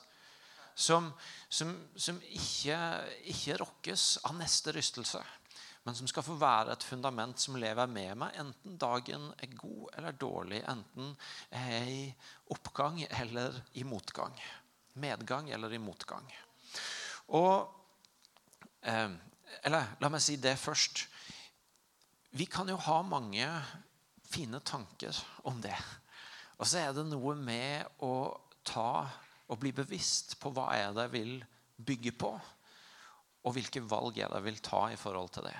Som, 0.73 1.11
som, 1.49 1.73
som 1.97 2.21
ikke, 2.29 2.77
ikke 3.29 3.57
rokkes 3.61 4.05
av 4.25 4.37
neste 4.39 4.73
rystelse, 4.73 5.21
men 5.83 5.97
som 5.97 6.07
skal 6.07 6.23
få 6.25 6.37
være 6.39 6.73
et 6.73 6.85
fundament 6.87 7.41
som 7.41 7.57
lever 7.59 7.89
med 7.91 8.15
meg, 8.21 8.37
enten 8.39 8.79
dagen 8.79 9.27
er 9.35 9.57
god 9.57 9.97
eller 9.97 10.15
dårlig, 10.17 10.63
enten 10.71 11.11
jeg 11.51 11.77
er 11.81 11.91
i 11.91 12.01
oppgang 12.55 13.03
eller 13.09 13.59
i 13.77 13.83
motgang. 13.85 14.37
Medgang 15.03 15.49
eller 15.51 15.73
i 15.73 15.81
motgang. 15.81 16.29
Og 17.35 17.82
eller 18.83 19.95
la 20.01 20.11
meg 20.11 20.23
si 20.23 20.37
det 20.41 20.55
først. 20.59 21.05
Vi 22.33 22.47
kan 22.49 22.69
jo 22.69 22.79
ha 22.81 23.01
mange 23.05 23.47
fine 24.33 24.59
tanker 24.65 25.17
om 25.47 25.59
det. 25.61 25.75
Og 26.57 26.67
så 26.69 26.81
er 26.81 26.95
det 26.95 27.05
noe 27.09 27.35
med 27.37 28.03
å 28.05 28.33
ta 28.65 29.05
og 29.51 29.59
bli 29.61 29.73
bevisst 29.75 30.37
på 30.41 30.51
hva 30.55 30.71
er 30.77 30.93
det 30.95 31.07
jeg 31.07 31.13
vil 31.13 31.33
bygge 31.83 32.13
på, 32.15 32.31
og 33.43 33.55
hvilke 33.55 33.83
valg 33.83 34.17
er 34.17 34.31
det 34.31 34.39
jeg 34.39 34.47
vil 34.47 34.61
ta 34.63 34.85
i 34.93 34.99
forhold 34.99 35.33
til 35.35 35.49
det. 35.49 35.55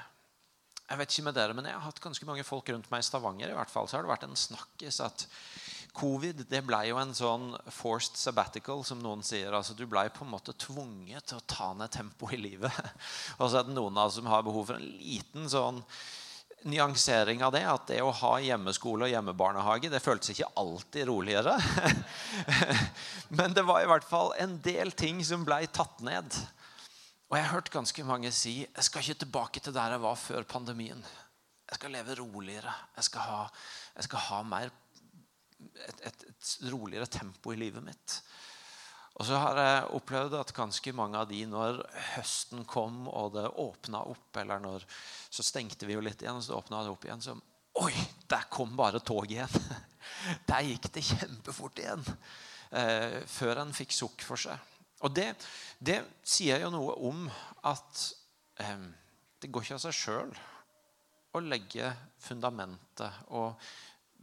Jeg 0.84 1.00
vet 1.00 1.14
ikke 1.14 1.26
med 1.28 1.36
dere, 1.38 1.56
men 1.58 1.68
jeg 1.68 1.76
har 1.76 1.86
hatt 1.88 2.02
ganske 2.04 2.28
mange 2.28 2.46
folk 2.48 2.70
rundt 2.70 2.90
meg 2.92 3.04
i 3.04 3.08
Stavanger. 3.08 3.52
i 3.52 3.58
hvert 3.58 3.72
fall, 3.72 3.88
så 3.88 3.98
har 3.98 4.06
det 4.06 4.12
vært 4.14 4.26
en 4.28 4.40
snakkis 4.40 5.00
at 5.04 5.26
Covid 5.94 6.42
det 6.50 6.64
ble 6.66 6.80
jo 6.88 6.98
en 6.98 7.14
sånn 7.14 7.52
forced 7.70 8.18
sabbatical, 8.18 8.82
som 8.86 9.02
noen 9.02 9.22
sier. 9.26 9.54
altså 9.54 9.76
Du 9.78 9.86
ble 9.90 10.08
på 10.14 10.26
en 10.26 10.34
måte 10.34 10.56
tvunget 10.58 11.30
til 11.30 11.38
å 11.38 11.46
ta 11.46 11.70
ned 11.78 11.94
tempoet 11.94 12.40
i 12.40 12.42
livet. 12.42 12.74
Og 13.40 13.46
så 13.46 13.62
er 13.62 13.70
det 13.70 13.78
noen 13.78 13.98
av 13.98 14.10
oss 14.10 14.18
som 14.18 14.30
har 14.32 14.46
behov 14.46 14.72
for 14.72 14.82
en 14.82 14.92
liten 14.98 15.46
sånn 15.52 15.84
nyansering 16.66 17.44
av 17.46 17.54
det. 17.54 17.62
At 17.70 17.86
det 17.92 18.02
å 18.02 18.14
ha 18.24 18.34
hjemmeskole 18.42 19.06
og 19.06 19.14
hjemmebarnehage 19.14 19.92
det 19.94 20.02
føltes 20.02 20.34
ikke 20.34 20.50
alltid 20.60 21.08
roligere. 21.12 21.56
Men 23.38 23.54
det 23.54 23.66
var 23.68 23.84
i 23.84 23.90
hvert 23.94 24.08
fall 24.10 24.34
en 24.42 24.58
del 24.66 24.96
ting 24.98 25.22
som 25.26 25.46
ble 25.46 25.62
tatt 25.70 26.02
ned. 26.06 26.42
Og 27.30 27.38
jeg 27.38 27.46
har 27.46 27.56
hørt 27.56 27.74
ganske 27.74 28.06
mange 28.06 28.34
si 28.34 28.60
jeg 28.64 28.86
skal 28.86 29.06
ikke 29.06 29.24
tilbake 29.26 29.62
til 29.62 29.76
der 29.76 29.96
jeg 29.96 30.04
var 30.04 30.18
før 30.22 30.50
pandemien. 30.50 31.06
Jeg 31.70 31.80
skal 31.80 31.94
leve 31.96 32.18
roligere. 32.20 32.74
Jeg 32.98 33.08
skal 33.08 33.30
ha, 33.30 33.44
jeg 33.98 34.10
skal 34.10 34.26
ha 34.28 34.42
mer 34.46 34.74
et, 35.88 36.02
et, 36.10 36.26
et, 36.30 36.56
roligere 36.72 37.10
tempo 37.12 37.54
i 37.54 37.60
livet 37.60 37.84
mitt. 37.86 38.18
Og 39.14 39.28
så 39.28 39.38
har 39.38 39.60
jeg 39.62 39.90
opplevd 39.98 40.36
at 40.40 40.54
ganske 40.58 40.94
mange 40.98 41.20
av 41.20 41.30
de, 41.30 41.44
når 41.46 41.84
høsten 42.16 42.64
kom 42.70 43.06
og 43.12 43.36
det 43.36 43.46
åpna 43.62 44.02
opp, 44.10 44.30
eller 44.42 44.62
når 44.64 44.86
så 44.90 45.46
stengte 45.46 45.86
vi 45.86 45.98
jo 45.98 46.02
litt 46.02 46.24
igjen, 46.24 46.40
og 46.40 46.46
så 46.46 46.58
åpna 46.58 46.82
det 46.84 46.94
opp 46.94 47.10
igjen, 47.10 47.26
så 47.26 47.38
Oi, 47.82 47.94
der 48.30 48.44
kom 48.54 48.76
bare 48.78 49.00
toget 49.02 49.32
igjen. 49.34 49.78
Der 50.50 50.62
gikk 50.62 50.92
det 50.94 51.02
kjempefort 51.08 51.80
igjen. 51.82 52.04
Eh, 52.70 53.16
før 53.26 53.64
en 53.64 53.74
fikk 53.74 53.96
sukk 53.96 54.22
for 54.22 54.38
seg. 54.38 54.60
Og 55.02 55.14
det, 55.16 55.32
det 55.82 56.04
sier 56.22 56.62
jo 56.62 56.70
noe 56.74 56.94
om 57.10 57.24
at 57.66 58.04
eh, 58.62 58.84
det 59.42 59.50
går 59.50 59.66
ikke 59.66 59.80
av 59.80 59.84
seg 59.88 59.98
sjøl 59.98 60.36
å 61.34 61.42
legge 61.42 61.90
fundamentet 62.22 63.26
og 63.34 63.58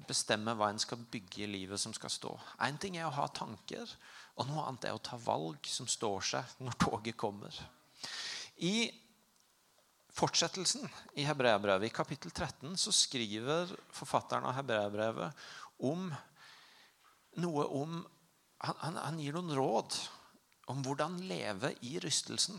bestemme 0.09 0.55
hva 0.57 0.71
en 0.73 0.81
skal 0.81 1.03
bygge 1.13 1.45
i 1.45 1.51
livet 1.51 1.81
som 1.81 1.95
skal 1.97 2.13
stå. 2.13 2.33
Én 2.67 2.79
ting 2.81 2.97
er 2.99 3.09
å 3.09 3.15
ha 3.15 3.27
tanker, 3.35 3.91
og 4.39 4.49
noe 4.49 4.65
annet 4.67 4.89
er 4.89 4.97
å 4.97 5.03
ta 5.05 5.19
valg 5.21 5.67
som 5.69 5.89
står 5.91 6.27
seg 6.33 6.57
når 6.65 6.79
toget 6.81 7.19
kommer. 7.21 7.55
I 8.65 8.91
fortsettelsen 10.17 10.89
i 11.21 11.25
Hebreabrevet, 11.29 11.89
i 11.89 11.95
kapittel 11.95 12.33
13, 12.33 12.77
så 12.79 12.93
skriver 12.95 13.71
forfatteren 13.95 14.49
av 14.49 14.57
Hebreabrevet 14.59 15.45
om 15.87 16.11
noe 17.41 17.67
om 17.77 18.01
han, 18.61 18.77
han, 18.83 18.99
han, 19.01 19.21
gir 19.23 19.37
noen 19.37 19.55
råd 19.57 19.97
om 20.71 20.83
hvordan 20.85 21.17
leve 21.25 21.73
i 21.87 21.97
rystelsen. 22.03 22.59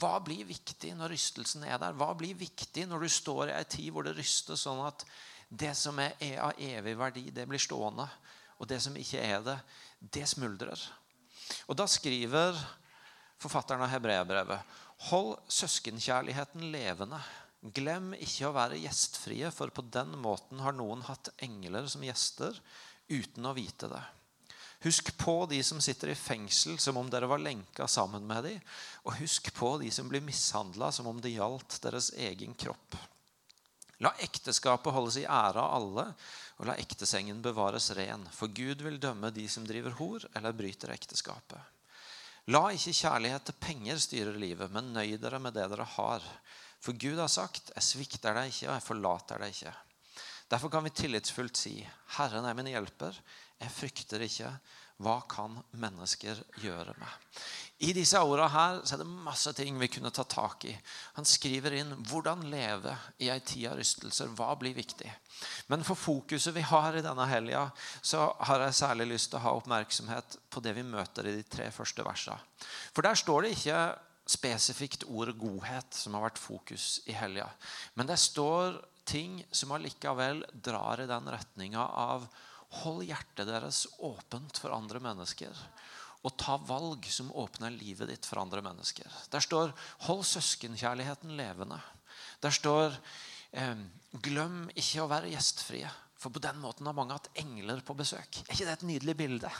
Hva 0.00 0.14
blir 0.24 0.46
viktig 0.48 0.94
når 0.96 1.12
rystelsen 1.12 1.66
er 1.66 1.80
der? 1.82 1.96
Hva 1.98 2.14
blir 2.16 2.38
viktig 2.38 2.86
når 2.88 3.04
du 3.04 3.10
står 3.12 3.50
i 3.50 3.56
ei 3.58 3.66
tid 3.68 3.90
hvor 3.92 4.06
det 4.06 4.14
ryster 4.16 4.58
sånn 4.58 4.80
at 4.86 5.04
det 5.50 5.74
som 5.74 5.98
er 5.98 6.14
av 6.38 6.58
evig 6.62 6.94
verdi, 6.98 7.24
det 7.34 7.46
blir 7.50 7.60
stående. 7.60 8.06
Og 8.60 8.68
det 8.70 8.78
som 8.84 8.96
ikke 8.96 9.22
er 9.24 9.42
det, 9.42 9.56
det 9.98 10.26
smuldrer. 10.30 10.80
Og 11.66 11.74
da 11.78 11.86
skriver 11.90 12.58
forfatteren 13.40 13.82
av 13.82 13.90
Hebreabrevet 13.90 14.78
Hold 15.08 15.38
søskenkjærligheten 15.48 16.66
levende. 16.70 17.18
Glem 17.72 18.12
ikke 18.20 18.50
å 18.50 18.54
være 18.56 18.78
gjestfrie, 18.82 19.48
for 19.52 19.72
på 19.72 19.84
den 19.92 20.12
måten 20.20 20.60
har 20.60 20.76
noen 20.76 21.00
hatt 21.06 21.32
engler 21.40 21.88
som 21.88 22.04
gjester 22.04 22.56
uten 23.08 23.48
å 23.48 23.54
vite 23.56 23.88
det. 23.88 24.02
Husk 24.84 25.10
på 25.20 25.34
de 25.48 25.58
som 25.64 25.80
sitter 25.80 26.12
i 26.12 26.16
fengsel 26.16 26.78
som 26.80 26.96
om 26.96 27.08
dere 27.12 27.28
var 27.28 27.40
lenka 27.40 27.88
sammen 27.88 28.24
med 28.28 28.44
dem. 28.44 28.60
Og 29.04 29.16
husk 29.20 29.50
på 29.56 29.74
de 29.80 29.90
som 29.92 30.08
blir 30.08 30.24
mishandla 30.24 30.88
som 30.92 31.08
om 31.08 31.20
det 31.20 31.34
gjaldt 31.34 31.80
deres 31.84 32.12
egen 32.16 32.52
kropp. 32.56 32.96
La 34.00 34.14
ekteskapet 34.24 34.94
holdes 34.96 35.18
i 35.20 35.26
ære 35.28 35.60
av 35.60 35.74
alle, 35.76 36.06
og 36.60 36.68
la 36.68 36.76
ektesengen 36.80 37.42
bevares 37.44 37.90
ren. 37.96 38.24
For 38.32 38.48
Gud 38.48 38.80
vil 38.84 39.00
dømme 39.00 39.32
de 39.34 39.44
som 39.48 39.66
driver 39.68 39.96
hor 39.98 40.24
eller 40.34 40.56
bryter 40.56 40.94
ekteskapet. 40.94 41.60
La 42.48 42.62
ikke 42.72 42.96
kjærlighet 42.96 43.44
til 43.46 43.58
penger 43.60 44.00
styre 44.00 44.32
livet, 44.40 44.72
men 44.72 44.94
nøy 44.94 45.18
dere 45.20 45.38
med 45.42 45.54
det 45.54 45.68
dere 45.70 45.86
har. 45.98 46.24
For 46.80 46.96
Gud 46.96 47.20
har 47.20 47.28
sagt, 47.28 47.70
'Jeg 47.74 47.84
svikter 47.84 48.34
deg 48.34 48.48
ikke, 48.48 48.68
og 48.68 48.74
jeg 48.74 48.88
forlater 48.88 49.38
deg 49.38 49.52
ikke'. 49.52 49.76
Derfor 50.50 50.68
kan 50.70 50.84
vi 50.84 50.90
tillitsfullt 50.90 51.56
si, 51.56 51.88
'Herren 52.16 52.44
er 52.44 52.54
min 52.54 52.72
hjelper. 52.72 53.14
Jeg 53.60 53.70
frykter 53.70 54.20
ikke. 54.20 54.58
Hva 54.98 55.20
kan 55.28 55.62
mennesker 55.72 56.42
gjøre 56.60 56.94
meg?' 56.98 57.20
I 57.80 57.94
disse 57.96 58.20
ordene 58.20 58.50
her 58.52 58.82
så 58.84 58.94
er 58.94 59.00
det 59.00 59.20
masse 59.24 59.52
ting 59.56 59.78
vi 59.80 59.88
kunne 59.88 60.10
ta 60.12 60.26
tak 60.28 60.66
i. 60.68 60.72
Han 61.16 61.24
skriver 61.24 61.78
inn 61.78 61.94
hvordan 62.10 62.42
leve 62.52 62.92
i 63.24 63.30
ei 63.32 63.38
tid 63.40 63.70
av 63.70 63.78
rystelser. 63.78 64.28
Hva 64.36 64.52
blir 64.60 64.76
viktig? 64.76 65.08
Men 65.72 65.86
for 65.88 65.96
fokuset 65.96 66.52
vi 66.52 66.64
har 66.68 66.98
i 66.98 67.04
denne 67.04 67.24
helga, 67.30 67.70
så 68.04 68.26
har 68.44 68.66
jeg 68.66 68.76
særlig 68.82 69.08
lyst 69.14 69.30
til 69.32 69.40
å 69.40 69.44
ha 69.46 69.54
oppmerksomhet 69.56 70.36
på 70.52 70.60
det 70.60 70.74
vi 70.76 70.84
møter 70.84 71.30
i 71.30 71.34
de 71.38 71.46
tre 71.48 71.70
første 71.72 72.04
versene. 72.04 72.36
For 72.92 73.06
der 73.06 73.16
står 73.16 73.46
det 73.46 73.54
ikke 73.56 73.80
spesifikt 74.28 75.08
ordet 75.08 75.38
godhet 75.40 75.96
som 75.96 76.18
har 76.18 76.28
vært 76.28 76.42
fokus 76.42 76.98
i 77.08 77.16
helga. 77.16 77.48
Men 77.96 78.12
det 78.12 78.20
står 78.20 78.76
ting 79.08 79.40
som 79.56 79.72
allikevel 79.72 80.44
drar 80.52 81.00
i 81.00 81.08
den 81.08 81.32
retninga 81.32 81.88
av 82.04 82.28
hold 82.84 83.08
hjertet 83.08 83.48
deres 83.48 83.86
åpent 84.04 84.60
for 84.60 84.76
andre 84.76 85.00
mennesker 85.02 85.56
og 86.20 86.36
ta 86.36 86.58
valg 86.68 87.06
som 87.08 87.32
åpner 87.32 87.72
livet 87.72 88.10
ditt 88.10 88.28
for 88.28 88.42
andre 88.42 88.62
mennesker. 88.64 89.06
Der 89.32 89.40
står 89.40 89.72
'hold 90.06 90.24
søskenkjærligheten 90.24 91.36
levende'. 91.36 91.80
Der 92.42 92.50
står 92.50 92.96
'glem 94.12 94.70
ikke 94.76 95.02
å 95.02 95.08
være 95.08 95.32
gjestfrie'. 95.32 95.90
For 96.20 96.28
på 96.28 96.42
den 96.44 96.58
måten 96.60 96.84
har 96.84 96.92
mange 96.92 97.16
hatt 97.16 97.30
engler 97.40 97.80
på 97.80 97.96
besøk. 97.96 98.42
Er 98.44 98.52
ikke 98.52 98.66
det 98.68 98.72
et 98.72 98.82
nydelig 98.82 99.16
bilde? 99.16 99.50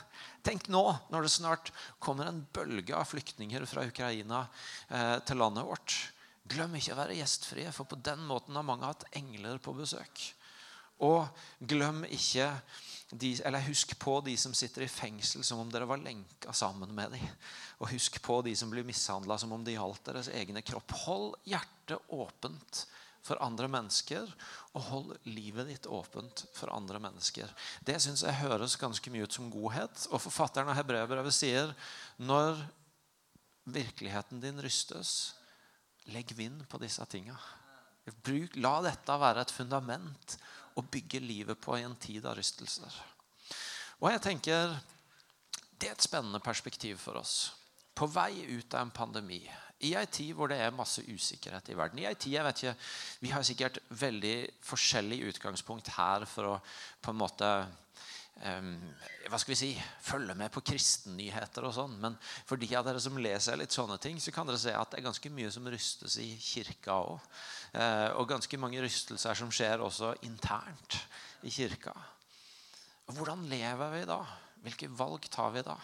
Tenk 0.45 0.69
nå, 0.69 0.83
når 1.09 1.23
det 1.23 1.31
snart 1.33 1.71
kommer 1.99 2.29
en 2.29 2.43
bølge 2.52 2.93
av 2.93 3.09
flyktninger 3.09 3.64
fra 3.64 3.87
Ukraina 3.88 4.43
eh, 4.90 5.17
til 5.25 5.40
landet 5.40 5.64
vårt. 5.64 5.97
Glem 6.45 6.76
ikke 6.76 6.93
å 6.93 7.00
være 7.00 7.17
gjestfrie, 7.17 7.73
for 7.73 7.88
på 7.88 7.97
den 8.05 8.26
måten 8.29 8.59
har 8.59 8.67
mange 8.67 8.85
hatt 8.85 9.07
engler 9.17 9.57
på 9.57 9.73
besøk. 9.73 10.21
Og 11.00 11.25
glem 11.64 12.05
ikke 12.12 12.50
de, 13.11 13.33
eller 13.45 13.61
Husk 13.67 13.99
på 13.99 14.21
de 14.21 14.37
som 14.38 14.55
sitter 14.55 14.85
i 14.87 14.90
fengsel 14.90 15.45
som 15.45 15.59
om 15.62 15.71
dere 15.73 15.88
var 15.88 15.99
lenka 16.02 16.52
sammen 16.55 16.95
med 16.95 17.17
dem. 17.17 17.26
Og 17.83 17.90
husk 17.90 18.21
på 18.23 18.40
de 18.47 18.55
som 18.57 18.71
blir 18.71 18.87
mishandla 18.87 19.38
som 19.38 19.52
om 19.52 19.64
det 19.67 19.75
gjaldt 19.75 20.11
deres 20.12 20.31
egne 20.31 20.62
kropp. 20.62 20.95
Hold 21.07 21.35
hjertet 21.49 22.12
åpent 22.14 22.85
for 23.26 23.40
andre 23.45 23.69
mennesker, 23.69 24.29
og 24.73 24.85
hold 24.88 25.11
livet 25.29 25.69
ditt 25.69 25.88
åpent 25.90 26.45
for 26.57 26.73
andre 26.73 27.00
mennesker. 27.02 27.50
Det 27.85 27.99
syns 28.00 28.25
jeg 28.25 28.40
høres 28.40 28.79
ganske 28.81 29.12
mye 29.12 29.26
ut 29.26 29.37
som 29.37 29.50
godhet. 29.52 30.07
Og 30.11 30.23
forfatteren 30.23 30.71
av 30.73 30.79
Hebreabrevet 30.79 31.35
sier 31.37 31.75
når 32.23 32.62
virkeligheten 33.71 34.40
din 34.43 34.62
rystes, 34.62 35.35
legg 36.11 36.33
vind 36.37 36.64
på 36.71 36.81
disse 36.81 37.05
tinga. 37.11 37.37
La 38.59 38.79
dette 38.83 39.19
være 39.21 39.45
et 39.45 39.52
fundament 39.52 40.38
å 40.77 40.83
bygge 40.83 41.21
livet 41.23 41.61
på 41.61 41.79
i 41.79 41.85
en 41.87 41.97
tid 42.00 42.27
av 42.27 42.37
rystelser. 42.39 42.95
Og 44.00 44.11
jeg 44.12 44.23
tenker 44.25 44.79
Det 45.81 45.89
er 45.89 45.97
et 45.97 46.05
spennende 46.05 46.43
perspektiv 46.45 46.99
for 47.00 47.17
oss. 47.17 47.53
På 47.97 48.05
vei 48.07 48.45
ut 48.53 48.75
av 48.75 48.83
en 48.83 48.91
pandemi, 48.93 49.41
i 49.81 49.95
ei 49.97 50.05
tid 50.12 50.35
hvor 50.37 50.50
det 50.53 50.59
er 50.61 50.75
masse 50.77 51.00
usikkerhet 51.09 51.71
i 51.73 51.77
verden. 51.77 52.03
I 52.03 52.09
ei 52.11 52.15
tid, 52.15 52.35
jeg 52.35 52.45
vet 52.45 52.62
ikke, 52.62 52.75
Vi 53.21 53.31
har 53.33 53.43
sikkert 53.43 53.79
veldig 53.89 54.35
forskjellig 54.61 55.23
utgangspunkt 55.33 55.89
her 55.97 56.27
for 56.29 56.50
å 56.50 56.59
på 57.00 57.15
en 57.15 57.21
måte 57.23 57.49
hva 58.40 59.38
skal 59.38 59.52
vi 59.52 59.59
si, 59.59 59.70
følge 60.00 60.35
med 60.38 60.49
på 60.54 60.62
kristennyheter 60.64 61.66
og 61.68 61.75
sånn. 61.76 61.99
Men 62.00 62.16
for 62.49 62.61
de 62.61 62.70
av 62.78 62.87
dere 62.87 63.02
som 63.02 63.18
leser 63.20 63.59
litt 63.61 63.75
sånne 63.75 63.99
ting, 64.00 64.16
så 64.23 64.32
kan 64.32 64.49
dere 64.49 64.61
se 64.62 64.73
at 64.73 64.92
det 64.92 65.00
er 65.00 65.09
ganske 65.11 65.32
mye 65.35 65.50
som 65.52 65.68
rystes 65.68 66.16
i 66.23 66.30
kirka 66.40 66.97
òg. 67.04 67.26
Eh, 67.76 68.09
og 68.16 68.30
ganske 68.30 68.61
mange 68.61 68.80
rystelser 68.80 69.37
som 69.37 69.52
skjer 69.52 69.85
også 69.85 70.14
internt 70.28 70.97
i 71.44 71.52
kirka. 71.52 71.92
Og 73.11 73.18
hvordan 73.18 73.44
lever 73.50 73.97
vi 73.99 74.02
da? 74.09 74.20
Hvilke 74.64 74.88
valg 74.97 75.28
tar 75.32 75.52
vi 75.52 75.64
da? 75.66 75.76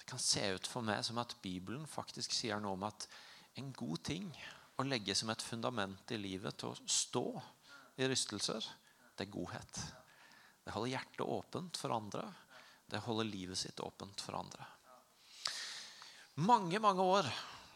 Det 0.00 0.08
kan 0.08 0.20
se 0.22 0.48
ut 0.56 0.66
for 0.66 0.84
meg 0.86 1.04
som 1.04 1.20
at 1.20 1.36
Bibelen 1.44 1.84
faktisk 1.86 2.32
sier 2.34 2.60
noe 2.62 2.78
om 2.78 2.88
at 2.88 3.06
en 3.60 3.68
god 3.76 4.00
ting 4.08 4.30
å 4.80 4.86
legge 4.88 5.14
som 5.18 5.30
et 5.30 5.44
fundament 5.44 6.14
i 6.14 6.20
livet 6.20 6.56
til 6.58 6.72
å 6.72 6.88
stå 6.88 7.26
i 8.00 8.08
rystelser, 8.08 8.64
det 9.18 9.26
er 9.26 9.34
godhet. 9.34 9.82
Det 10.64 10.74
holder 10.74 10.94
hjertet 10.94 11.26
åpent 11.26 11.76
for 11.76 11.94
andre. 11.94 12.26
Det 12.86 13.00
holder 13.02 13.28
livet 13.28 13.58
sitt 13.58 13.80
åpent 13.80 14.20
for 14.20 14.36
andre. 14.38 14.66
Mange, 16.42 16.78
mange 16.80 17.04
år 17.04 17.28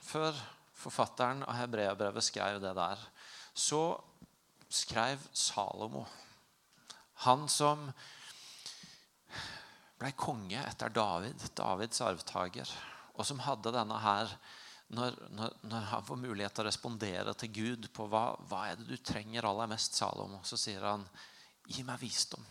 før 0.05 0.37
forfatteren 0.77 1.43
av 1.45 1.59
Hebreabrevet 1.59 2.25
skrev 2.25 2.61
det 2.63 2.73
der, 2.77 3.01
så 3.57 3.97
skrev 4.69 5.21
Salomo. 5.33 6.05
Han 7.27 7.47
som 7.49 7.89
ble 9.97 10.13
konge 10.17 10.61
etter 10.61 10.93
David, 10.93 11.41
Davids 11.57 12.03
arvtaker, 12.05 12.71
og 13.17 13.25
som 13.25 13.41
hadde 13.45 13.73
denne 13.73 13.99
her 14.03 14.31
når, 14.93 15.17
når, 15.35 15.55
når, 15.67 15.87
han 15.91 16.05
får 16.07 16.21
mulighet 16.21 16.55
til 16.55 16.63
å 16.63 16.69
respondere 16.69 17.33
til 17.41 17.51
Gud 17.57 17.89
på 17.97 18.07
hva, 18.13 18.29
hva 18.47 18.67
er 18.69 18.77
det 18.79 18.87
du 18.87 19.01
trenger 19.01 19.49
aller 19.49 19.73
mest, 19.73 19.97
Salomo, 19.99 20.43
så 20.47 20.59
sier 20.61 20.85
han 20.87 21.03
gi 21.67 21.83
meg 21.83 21.99
visdom 22.05 22.45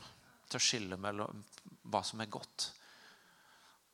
til 0.50 0.60
å 0.60 0.66
skille 0.66 1.00
mellom 1.02 1.44
hva 1.92 2.02
som 2.06 2.22
er 2.24 2.32
godt. 2.32 2.70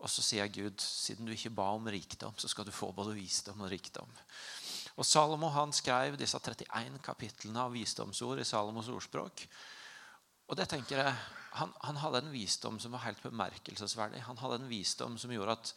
Og 0.02 0.10
så 0.10 0.24
sier 0.26 0.50
Gud, 0.50 0.82
siden 0.82 1.28
du 1.28 1.34
ikke 1.36 1.54
ba 1.54 1.68
om 1.76 1.90
rikdom, 1.94 2.34
så 2.38 2.50
skal 2.50 2.66
du 2.66 2.74
få 2.74 2.90
både 2.96 3.14
visdom 3.18 3.62
og 3.62 3.70
rikdom. 3.72 4.10
Og 4.98 5.08
Salomo 5.08 5.52
han 5.54 5.74
skrev 5.76 6.18
disse 6.20 6.40
31 6.42 6.98
kapitlene 7.06 7.68
av 7.68 7.76
visdomsord 7.76 8.42
i 8.42 8.48
Salomos 8.48 8.90
ordspråk. 8.92 9.46
Og 10.52 10.58
det 10.60 10.68
tenker 10.68 11.00
jeg, 11.00 11.14
han, 11.56 11.72
han, 11.84 12.00
hadde 12.00 12.22
en 12.24 12.34
visdom 12.34 12.78
som 12.80 12.94
var 12.96 13.06
helt 13.06 13.22
bemerkelsesverdig. 13.24 14.24
Han 14.26 14.40
hadde 14.40 14.58
en 14.62 14.70
visdom 14.72 15.18
som 15.20 15.32
gjorde 15.32 15.56
at, 15.58 15.72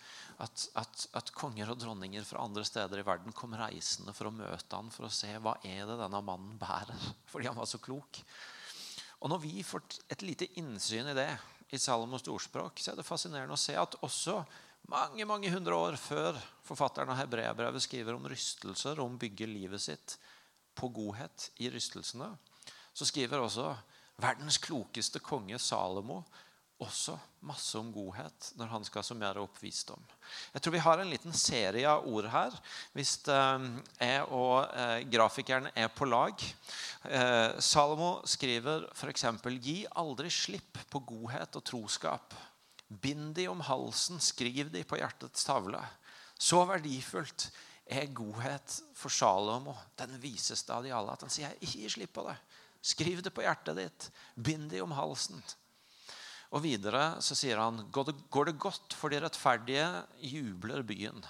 at, 0.47 0.65
at, 0.83 1.05
at, 1.21 1.31
konger 1.35 1.71
og 1.71 1.79
dronninger 1.83 2.27
fra 2.27 2.43
andre 2.47 2.65
steder 2.67 3.03
i 3.03 3.07
verden 3.07 3.35
kom 3.35 3.55
reisende 3.59 4.15
for 4.15 4.31
å 4.31 4.35
møte 4.35 4.79
han, 4.79 4.91
for 4.95 5.07
å 5.07 5.15
se 5.15 5.31
hva 5.43 5.57
er 5.67 5.85
det 5.87 5.99
denne 6.01 6.23
mannen 6.27 6.59
bærer. 6.59 7.09
Fordi 7.31 7.51
han 7.51 7.59
var 7.59 7.71
så 7.71 7.83
klok. 7.83 8.23
Og 9.25 9.31
Når 9.33 9.41
vi 9.41 9.63
får 9.65 9.83
et 10.13 10.23
lite 10.23 10.51
innsyn 10.61 11.09
i 11.09 11.17
det 11.17 11.31
i 11.73 11.81
Salomos 11.81 12.27
ordspråk, 12.29 12.77
så 12.77 12.93
er 12.93 12.99
det 13.01 13.07
fascinerende 13.09 13.57
å 13.57 13.61
se 13.61 13.73
at 13.81 13.97
også 14.05 14.43
mange 14.93 15.25
mange 15.25 15.49
hundre 15.49 15.79
år 15.81 15.97
før 15.97 16.37
forfatteren 16.67 17.09
av 17.15 17.23
Hebreabrevet 17.23 17.81
skriver 17.81 18.19
om 18.19 18.27
rystelser 18.29 19.01
om 19.01 19.17
bygge 19.21 19.49
livet 19.49 19.81
sitt 19.81 20.19
på 20.77 20.91
godhet 20.93 21.49
i 21.65 21.71
rystelsene, 21.73 22.29
så 22.93 23.09
skriver 23.09 23.41
også 23.41 23.71
Verdens 24.21 24.61
klokeste 24.63 25.23
konge 25.25 25.57
Salomo 25.59 26.21
også 26.83 27.15
masse 27.47 27.79
om 27.79 27.91
godhet 27.95 28.49
når 28.59 28.71
han 28.73 28.87
skal 28.87 29.05
summere 29.07 29.43
opp 29.43 29.59
visdom. 29.63 30.01
Jeg 30.55 30.63
tror 30.63 30.75
vi 30.75 30.83
har 30.83 31.01
en 31.01 31.11
liten 31.13 31.37
serie 31.37 31.87
av 31.89 32.07
ord 32.11 32.27
her. 32.33 32.57
Hvis 32.97 33.17
eh, 33.31 33.67
jeg 34.01 34.25
og 34.35 34.73
eh, 34.73 35.05
grafikeren 35.11 35.69
er 35.75 35.93
på 35.95 36.09
lag. 36.09 36.47
Eh, 37.05 37.61
Salomo 37.63 38.17
skriver 38.27 38.89
f.eks.: 38.95 39.27
Gi 39.61 39.79
aldri 40.03 40.33
slipp 40.33 40.81
på 40.91 41.05
godhet 41.07 41.61
og 41.61 41.67
troskap. 41.69 42.35
Bind 42.89 43.35
de 43.39 43.49
om 43.49 43.63
halsen, 43.65 44.21
skriv 44.21 44.71
de 44.73 44.85
på 44.85 44.99
hjertets 45.01 45.47
tavle. 45.47 45.81
Så 46.39 46.61
verdifullt 46.69 47.49
er 47.87 48.11
godhet 48.17 48.81
for 48.97 49.13
Salomo, 49.13 49.77
den 49.99 50.17
viseste 50.21 50.73
av 50.75 50.85
de 50.85 50.93
alle, 50.95 51.13
at 51.15 51.25
han 51.25 51.33
sier 51.33 51.55
ikke 51.61 51.85
gi 51.85 51.91
slipp 51.99 52.15
på 52.17 52.25
det. 52.29 52.37
Skriv 52.85 53.23
det 53.25 53.33
på 53.33 53.45
hjertet 53.45 53.79
ditt. 53.79 54.09
Bind 54.37 54.69
de 54.73 54.83
om 54.85 54.93
halsen. 54.93 55.41
Og 56.55 56.63
videre 56.63 57.17
så 57.25 57.35
sier 57.37 57.59
han 57.59 57.83
går 57.91 58.13
det, 58.13 58.59
godt 58.63 58.95
for 58.95 59.11
de 59.11 59.19
rettferdige, 59.25 59.89
jubler 60.23 60.85
byen. 60.87 61.25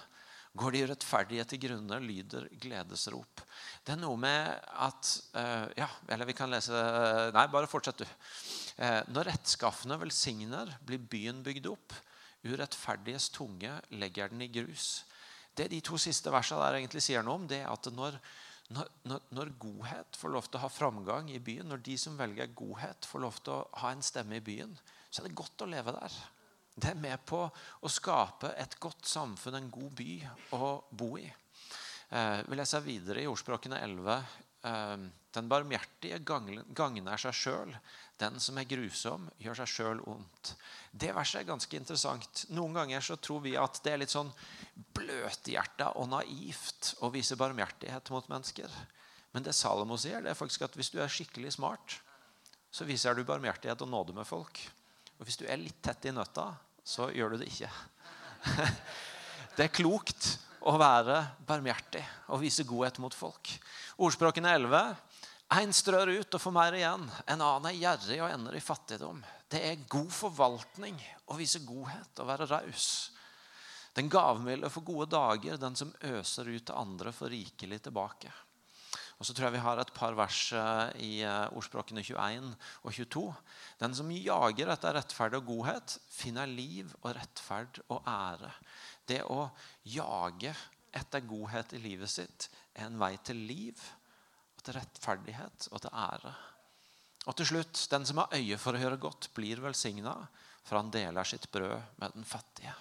Går 0.55 0.75
de 0.75 0.83
rettferdige 0.87 1.43
til 1.49 1.63
grunne, 1.65 1.97
lyder 1.99 2.45
gledesrop. 2.61 3.41
Det 3.83 3.95
er 3.95 3.99
noe 3.99 4.15
med 4.21 4.53
at 4.85 5.09
uh, 5.35 5.65
Ja, 5.75 5.89
eller 6.07 6.29
vi 6.29 6.37
kan 6.37 6.51
lese 6.53 6.83
Nei, 7.35 7.47
bare 7.51 7.67
fortsett, 7.67 8.05
du. 8.05 8.07
Uh, 8.77 9.01
når 9.11 9.31
rettskaffene 9.33 9.97
velsigner, 9.99 10.77
blir 10.85 11.01
byen 11.01 11.41
bygd 11.43 11.67
opp. 11.73 11.97
Urettferdiges 12.45 13.31
tunge 13.33 13.73
legger 13.97 14.31
den 14.31 14.45
i 14.45 14.51
grus. 14.53 15.03
Det 15.57 15.71
de 15.71 15.81
to 15.83 15.97
siste 15.99 16.31
versene 16.31 16.61
der 16.61 16.79
egentlig 16.79 17.01
sier 17.03 17.25
noe 17.25 17.39
om, 17.39 17.47
det 17.49 17.63
er 17.63 17.71
at 17.71 17.89
når, 17.95 18.19
når, 18.69 19.23
når, 19.33 19.51
godhet 19.59 20.19
får 20.19 20.33
lov 20.35 20.47
til 20.47 20.59
å 20.59 20.65
ha 20.65 20.71
framgang 20.71 21.31
i 21.33 21.41
byen, 21.41 21.67
når 21.71 21.83
de 21.83 21.97
som 21.99 22.17
velger 22.19 22.53
godhet, 22.55 23.07
får 23.07 23.23
lov 23.23 23.39
til 23.41 23.55
å 23.55 23.63
ha 23.81 23.91
en 23.95 24.03
stemme 24.05 24.37
i 24.37 24.43
byen, 24.43 24.75
så 25.15 25.23
er 25.23 25.29
det 25.29 25.37
godt 25.39 25.63
å 25.63 25.69
leve 25.71 25.93
der. 25.95 26.15
Det 26.75 26.91
er 26.91 26.99
med 26.99 27.21
på 27.23 27.39
å 27.47 27.91
skape 27.91 28.51
et 28.59 28.75
godt 28.83 29.07
samfunn, 29.07 29.55
en 29.55 29.71
god 29.71 29.93
by 29.95 30.15
å 30.57 30.71
bo 30.91 31.13
i. 31.15 31.27
Eh, 32.09 32.41
vi 32.43 32.57
leser 32.59 32.83
videre 32.83 33.23
i 33.23 33.29
ordspråkene 33.31 33.79
11. 33.79 34.17
Eh, 34.67 35.05
den 35.35 35.47
barmhjertige 35.51 36.19
gagner 36.25 37.21
seg 37.21 37.35
sjøl. 37.35 37.71
Den 38.19 38.39
som 38.43 38.59
er 38.59 38.67
grusom, 38.67 39.29
gjør 39.39 39.61
seg 39.61 39.71
sjøl 39.71 40.03
ondt. 40.11 40.53
Det 40.91 41.15
verset 41.15 41.41
er 41.41 41.49
ganske 41.49 41.79
interessant. 41.79 42.45
Noen 42.55 42.75
ganger 42.75 43.03
så 43.03 43.15
tror 43.15 43.43
vi 43.47 43.55
at 43.59 43.79
det 43.83 43.95
er 43.95 44.03
litt 44.03 44.13
sånn 44.13 44.31
bløthjerta 44.95 45.93
og 45.99 46.11
naivt 46.11 46.93
å 47.03 47.11
vise 47.11 47.39
barmhjertighet 47.39 48.11
mot 48.15 48.31
mennesker. 48.31 48.71
Men 49.35 49.43
det 49.47 49.55
Salomo 49.55 49.95
sier, 49.99 50.23
det 50.23 50.31
er 50.31 50.39
faktisk 50.39 50.67
at 50.67 50.75
hvis 50.79 50.91
du 50.91 51.01
er 51.03 51.11
skikkelig 51.11 51.55
smart, 51.57 51.99
så 52.71 52.87
viser 52.87 53.15
du 53.15 53.27
barmhjertighet 53.27 53.83
og 53.83 53.91
nåde 53.91 54.15
med 54.15 54.27
folk. 54.27 54.59
Og 55.19 55.27
hvis 55.27 55.39
du 55.39 55.45
er 55.47 55.61
litt 55.61 55.81
tett 55.83 56.09
i 56.09 56.13
nøtta, 56.15 56.49
så 56.85 57.09
gjør 57.15 57.35
du 57.35 57.43
det 57.43 57.51
ikke. 57.51 57.71
Det 59.55 59.69
er 59.69 59.71
klokt 59.71 60.25
å 60.67 60.73
være 60.75 61.21
barmhjertig 61.47 62.01
og 62.33 62.41
vise 62.41 62.65
godhet 62.67 62.97
mot 62.99 63.13
folk. 63.15 63.53
Ordspråkene 64.03 64.51
11. 64.57 64.81
Én 65.55 65.71
strør 65.75 66.11
ut 66.11 66.35
og 66.35 66.41
får 66.41 66.55
mer 66.55 66.75
igjen. 66.75 67.05
En 67.31 67.39
annen 67.39 67.69
er 67.69 67.77
gjerrig 67.77 68.17
og 68.19 68.31
ender 68.33 68.57
i 68.57 68.63
fattigdom. 68.63 69.21
Det 69.47 69.61
er 69.63 69.85
god 69.87 70.11
forvaltning 70.11 70.97
å 71.31 71.37
vise 71.39 71.61
godhet 71.63 72.19
og 72.19 72.27
være 72.27 72.49
raus. 72.49 72.89
Den 73.95 74.09
gavmilde 74.11 74.71
får 74.73 74.83
gode 74.89 75.07
dager. 75.13 75.61
Den 75.61 75.77
som 75.79 75.93
øser 76.03 76.49
ut 76.51 76.65
til 76.67 76.75
andre, 76.75 77.13
får 77.15 77.31
rikelig 77.31 77.79
tilbake. 77.85 78.33
Og 79.15 79.27
så 79.27 79.33
tror 79.33 79.47
jeg 79.47 79.55
vi 79.55 79.63
har 79.63 79.79
et 79.79 79.93
par 79.95 80.15
vers 80.17 80.39
eh, 80.55 81.03
i 81.05 81.11
eh, 81.23 81.55
ordspråkene 81.55 82.03
21 82.03 82.49
og 82.83 82.89
22. 82.91 83.25
Den 83.79 83.95
som 83.95 84.11
jager 84.11 84.71
etter 84.73 84.97
rettferd 84.97 85.37
og 85.39 85.45
godhet, 85.47 85.97
finner 86.11 86.49
liv 86.51 86.91
og 87.01 87.13
rettferd 87.15 87.79
og 87.87 88.01
ære. 88.11 88.51
Det 89.07 89.21
å 89.31 89.45
jage 89.87 90.51
etter 90.95 91.23
godhet 91.27 91.75
i 91.75 91.83
livet 91.83 92.11
sitt 92.11 92.49
er 92.73 92.89
en 92.89 92.99
vei 92.99 93.13
til 93.23 93.39
liv, 93.47 93.79
til 94.65 94.75
rettferdighet 94.79 95.69
og 95.71 95.83
til 95.85 95.95
ære. 95.95 96.33
Og 97.25 97.37
til 97.39 97.49
slutt, 97.49 97.85
den 97.89 98.05
som 98.05 98.19
har 98.21 98.35
øye 98.35 98.57
for 98.61 98.75
å 98.75 98.81
gjøre 98.81 99.01
godt, 99.01 99.29
blir 99.37 99.61
velsigna, 99.63 100.13
for 100.65 100.79
han 100.79 100.91
deler 100.93 101.25
sitt 101.25 101.47
brød 101.53 101.95
med 102.01 102.17
den 102.17 102.27
fattige. 102.27 102.73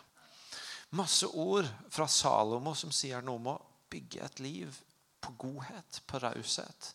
Masse 0.98 1.28
ord 1.28 1.68
fra 1.92 2.06
Salomo 2.10 2.74
som 2.78 2.92
sier 2.94 3.22
noe 3.24 3.40
om 3.40 3.48
å 3.54 3.60
bygge 3.92 4.24
et 4.24 4.42
liv 4.44 4.76
på 5.24 5.32
godhet, 5.46 6.02
på 6.06 6.20
raushet, 6.20 6.92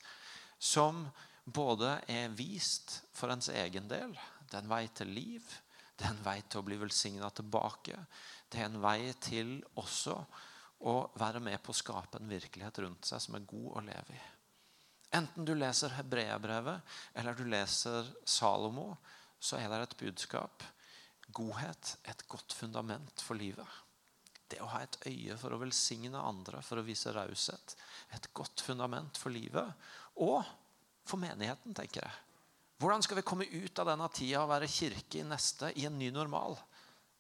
som 0.60 1.08
både 1.50 1.96
er 2.12 2.30
vist 2.38 3.00
for 3.16 3.34
ens 3.34 3.50
egen 3.50 3.90
del. 3.90 4.14
Det 4.46 4.58
er 4.58 4.64
en 4.64 4.72
vei 4.72 4.86
til 4.94 5.12
liv. 5.14 5.46
Det 5.98 6.06
er 6.06 6.14
en 6.14 6.26
vei 6.26 6.38
til 6.46 6.62
å 6.62 6.68
bli 6.68 6.78
velsigna 6.80 7.30
tilbake. 7.36 7.98
Det 8.50 8.62
er 8.62 8.70
en 8.70 8.82
vei 8.84 9.12
til 9.22 9.58
også 9.82 10.16
å 10.90 10.96
være 11.20 11.42
med 11.44 11.60
på 11.64 11.74
å 11.74 11.80
skape 11.80 12.22
en 12.22 12.30
virkelighet 12.32 12.84
rundt 12.86 13.10
seg 13.10 13.24
som 13.24 13.36
er 13.36 13.48
god 13.50 13.72
å 13.76 13.86
leve 13.90 14.16
i. 14.16 14.22
Enten 15.20 15.46
du 15.46 15.56
leser 15.58 15.96
Hebreabrevet 15.98 16.96
eller 17.18 17.36
du 17.36 17.48
leser 17.50 18.08
Salomo, 18.30 18.94
så 19.40 19.58
er 19.58 19.72
det 19.72 19.82
et 19.82 20.00
budskap. 20.04 20.64
Godhet 21.34 21.96
er 22.04 22.14
et 22.14 22.28
godt 22.30 22.54
fundament 22.56 23.24
for 23.26 23.40
livet. 23.40 23.68
Det 24.50 24.62
å 24.64 24.70
ha 24.72 24.82
et 24.82 24.98
øye 25.10 25.38
for 25.38 25.54
å 25.54 25.60
velsigne 25.62 26.18
andre, 26.18 26.64
for 26.66 26.82
å 26.82 26.86
vise 26.86 27.14
raushet, 27.14 27.76
et 28.16 28.32
godt 28.34 28.64
fundament 28.66 29.20
for 29.22 29.34
livet 29.34 29.70
og 30.20 30.42
for 31.06 31.22
menigheten, 31.22 31.76
tenker 31.78 32.02
jeg. 32.04 32.18
Hvordan 32.80 33.04
skal 33.04 33.20
vi 33.20 33.28
komme 33.28 33.46
ut 33.46 33.80
av 33.82 33.90
denne 33.92 34.08
tida 34.16 34.44
og 34.44 34.52
være 34.54 34.70
kirke 34.72 35.20
i 35.20 35.28
neste, 35.28 35.74
i 35.76 35.86
en 35.90 35.98
ny 36.00 36.10
normal? 36.16 36.56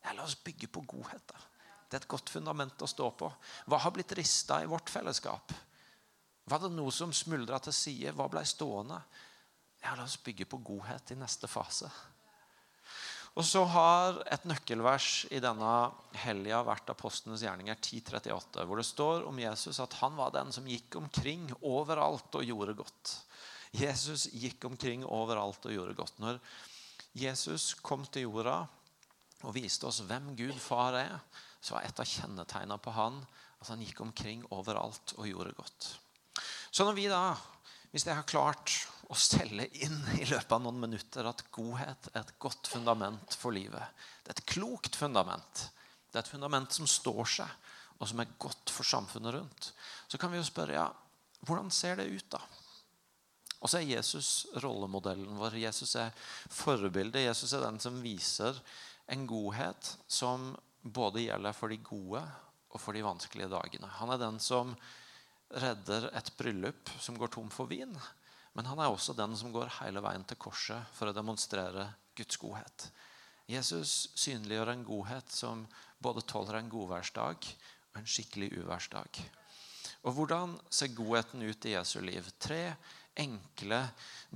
Ja, 0.06 0.14
la 0.16 0.24
oss 0.24 0.38
bygge 0.40 0.70
på 0.72 0.86
godhet. 0.88 1.26
Da. 1.28 1.42
Det 1.90 1.98
er 1.98 2.04
et 2.04 2.12
godt 2.12 2.32
fundament 2.32 2.86
å 2.86 2.88
stå 2.88 3.10
på. 3.20 3.28
Hva 3.68 3.80
har 3.84 3.92
blitt 3.94 4.14
rista 4.18 4.62
i 4.64 4.70
vårt 4.70 4.90
fellesskap? 4.90 5.52
Var 6.50 6.64
det 6.64 6.72
noe 6.74 6.94
som 6.96 7.12
smuldra 7.14 7.60
til 7.62 7.76
side? 7.76 8.14
Hva 8.16 8.30
ble 8.32 8.46
stående? 8.48 9.02
Ja, 9.84 9.96
la 9.98 10.06
oss 10.06 10.20
bygge 10.24 10.48
på 10.50 10.62
godhet 10.72 11.12
i 11.12 11.20
neste 11.20 11.50
fase. 11.52 11.90
Og 13.38 13.46
så 13.46 13.62
har 13.72 14.18
et 14.34 14.46
nøkkelvers 14.50 15.28
i 15.32 15.42
denne 15.44 15.74
helga 16.24 16.64
vært 16.68 16.90
apostlenes 16.92 17.44
gjerninger 17.46 17.78
10.38, 17.78 18.66
hvor 18.66 18.82
det 18.82 18.88
står 18.88 19.28
om 19.30 19.40
Jesus 19.40 19.80
at 19.84 19.96
han 20.02 20.18
var 20.18 20.34
den 20.36 20.52
som 20.56 20.68
gikk 20.68 20.98
omkring 21.00 21.46
overalt 21.62 22.36
og 22.36 22.48
gjorde 22.48 22.76
godt. 22.82 23.14
Jesus 23.78 24.28
gikk 24.34 24.66
omkring 24.66 25.06
overalt 25.06 25.66
og 25.70 25.76
gjorde 25.76 25.96
godt. 26.00 26.18
Når 26.20 26.42
Jesus 27.18 27.76
kom 27.86 28.04
til 28.10 28.28
jorda 28.28 28.64
og 29.46 29.56
viste 29.56 29.88
oss 29.88 30.02
hvem 30.08 30.34
Gud 30.38 30.58
far 30.60 30.98
er, 31.00 31.16
så 31.62 31.76
var 31.76 31.86
et 31.86 32.02
av 32.02 32.08
kjennetegnene 32.08 32.80
på 32.82 32.94
han 32.96 33.22
at 33.60 33.72
han 33.72 33.82
gikk 33.84 34.02
omkring 34.04 34.44
overalt 34.56 35.14
og 35.18 35.28
gjorde 35.28 35.56
godt. 35.58 35.90
Så 36.72 36.86
når 36.88 36.96
vi 36.96 37.08
da, 37.12 37.34
hvis 37.92 38.06
jeg 38.06 38.18
har 38.18 38.28
klart 38.30 38.74
å 39.10 39.18
selge 39.18 39.66
inn 39.82 39.98
i 40.20 40.28
løpet 40.30 40.54
av 40.54 40.62
noen 40.62 40.80
minutter 40.84 41.26
at 41.26 41.42
godhet 41.54 42.12
er 42.14 42.22
et 42.22 42.36
godt 42.42 42.70
fundament 42.70 43.38
for 43.40 43.56
livet. 43.56 43.82
Det 44.22 44.34
er 44.34 44.38
et 44.38 44.50
klokt 44.54 44.98
fundament. 45.00 45.66
Det 46.10 46.20
er 46.20 46.24
et 46.24 46.32
fundament 46.32 46.74
som 46.76 46.90
står 46.90 47.24
seg, 47.40 47.56
og 47.98 48.10
som 48.12 48.22
er 48.22 48.36
godt 48.42 48.70
for 48.74 48.86
samfunnet 48.86 49.34
rundt. 49.34 49.72
Så 50.08 50.22
kan 50.22 50.32
vi 50.32 50.38
jo 50.38 50.46
spørre 50.46 50.78
ja, 50.78 50.88
hvordan 51.48 51.72
ser 51.74 51.98
det 51.98 52.10
ut, 52.12 52.30
da? 52.36 52.42
Og 53.60 53.68
så 53.68 53.82
er 53.82 53.90
Jesus 53.90 54.48
rollemodellen 54.64 55.36
vår. 55.40 55.58
Jesus 55.60 55.96
er 56.00 56.14
forbildet. 56.54 57.26
Jesus 57.26 57.52
er 57.54 57.66
den 57.66 57.80
som 57.84 57.98
viser 58.04 58.56
en 59.12 59.26
godhet 59.28 59.96
som 60.08 60.54
både 60.80 61.26
gjelder 61.26 61.58
for 61.58 61.74
de 61.74 61.80
gode 61.84 62.22
og 62.70 62.80
for 62.80 62.96
de 62.96 63.04
vanskelige 63.04 63.52
dagene. 63.52 63.90
Han 64.00 64.14
er 64.14 64.22
den 64.22 64.40
som 64.40 64.72
redder 65.50 66.10
et 66.16 66.32
bryllup 66.38 66.92
som 67.02 67.18
går 67.18 67.34
tom 67.34 67.50
for 67.54 67.70
vin. 67.70 67.94
Men 68.54 68.68
han 68.70 68.80
er 68.82 68.90
også 68.92 69.16
den 69.18 69.36
som 69.38 69.54
går 69.54 69.72
hele 69.80 70.02
veien 70.04 70.26
til 70.28 70.40
korset 70.42 70.90
for 70.98 71.10
å 71.10 71.16
demonstrere 71.16 71.88
Guds 72.18 72.40
godhet. 72.42 72.90
Jesus 73.50 74.12
synliggjør 74.20 74.74
en 74.74 74.86
godhet 74.86 75.32
som 75.34 75.66
både 76.02 76.26
tåler 76.30 76.60
en 76.60 76.70
godværsdag 76.70 77.48
og 77.94 78.00
en 78.02 78.10
skikkelig 78.10 78.52
uværsdag. 78.60 79.22
Og 80.06 80.16
Hvordan 80.16 80.56
ser 80.70 80.94
godheten 80.96 81.44
ut 81.44 81.66
i 81.66 81.74
Jesu 81.74 82.00
liv? 82.04 82.28
Tre 82.40 82.76
enkle 83.20 83.82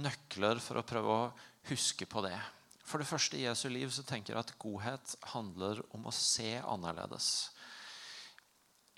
nøkler 0.02 0.60
for 0.64 0.80
å 0.80 0.88
prøve 0.88 1.14
å 1.14 1.32
huske 1.70 2.08
på 2.10 2.24
det. 2.26 2.38
For 2.84 3.00
det 3.00 3.08
første 3.08 3.38
i 3.40 3.46
Jesu 3.46 3.70
liv 3.72 3.92
så 3.94 4.04
tenker 4.04 4.34
jeg 4.34 4.44
at 4.44 4.56
godhet 4.60 5.16
handler 5.32 5.80
om 5.96 6.10
å 6.10 6.16
se 6.16 6.58
annerledes. 6.60 7.28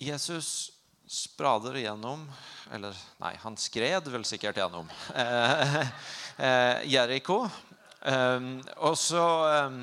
Jesus 0.01 0.71
sprader 1.08 1.78
gjennom 1.80 2.26
Eller 2.74 2.98
nei, 3.22 3.36
han 3.44 3.58
skred 3.58 4.08
vel 4.10 4.26
sikkert 4.26 4.58
gjennom 4.58 4.89
eh, 5.15 5.80
eh, 6.38 6.84
Jeriko. 6.89 7.44
Eh, 8.02 8.52
og, 8.78 8.98
så, 8.98 9.26
eh, 9.52 9.80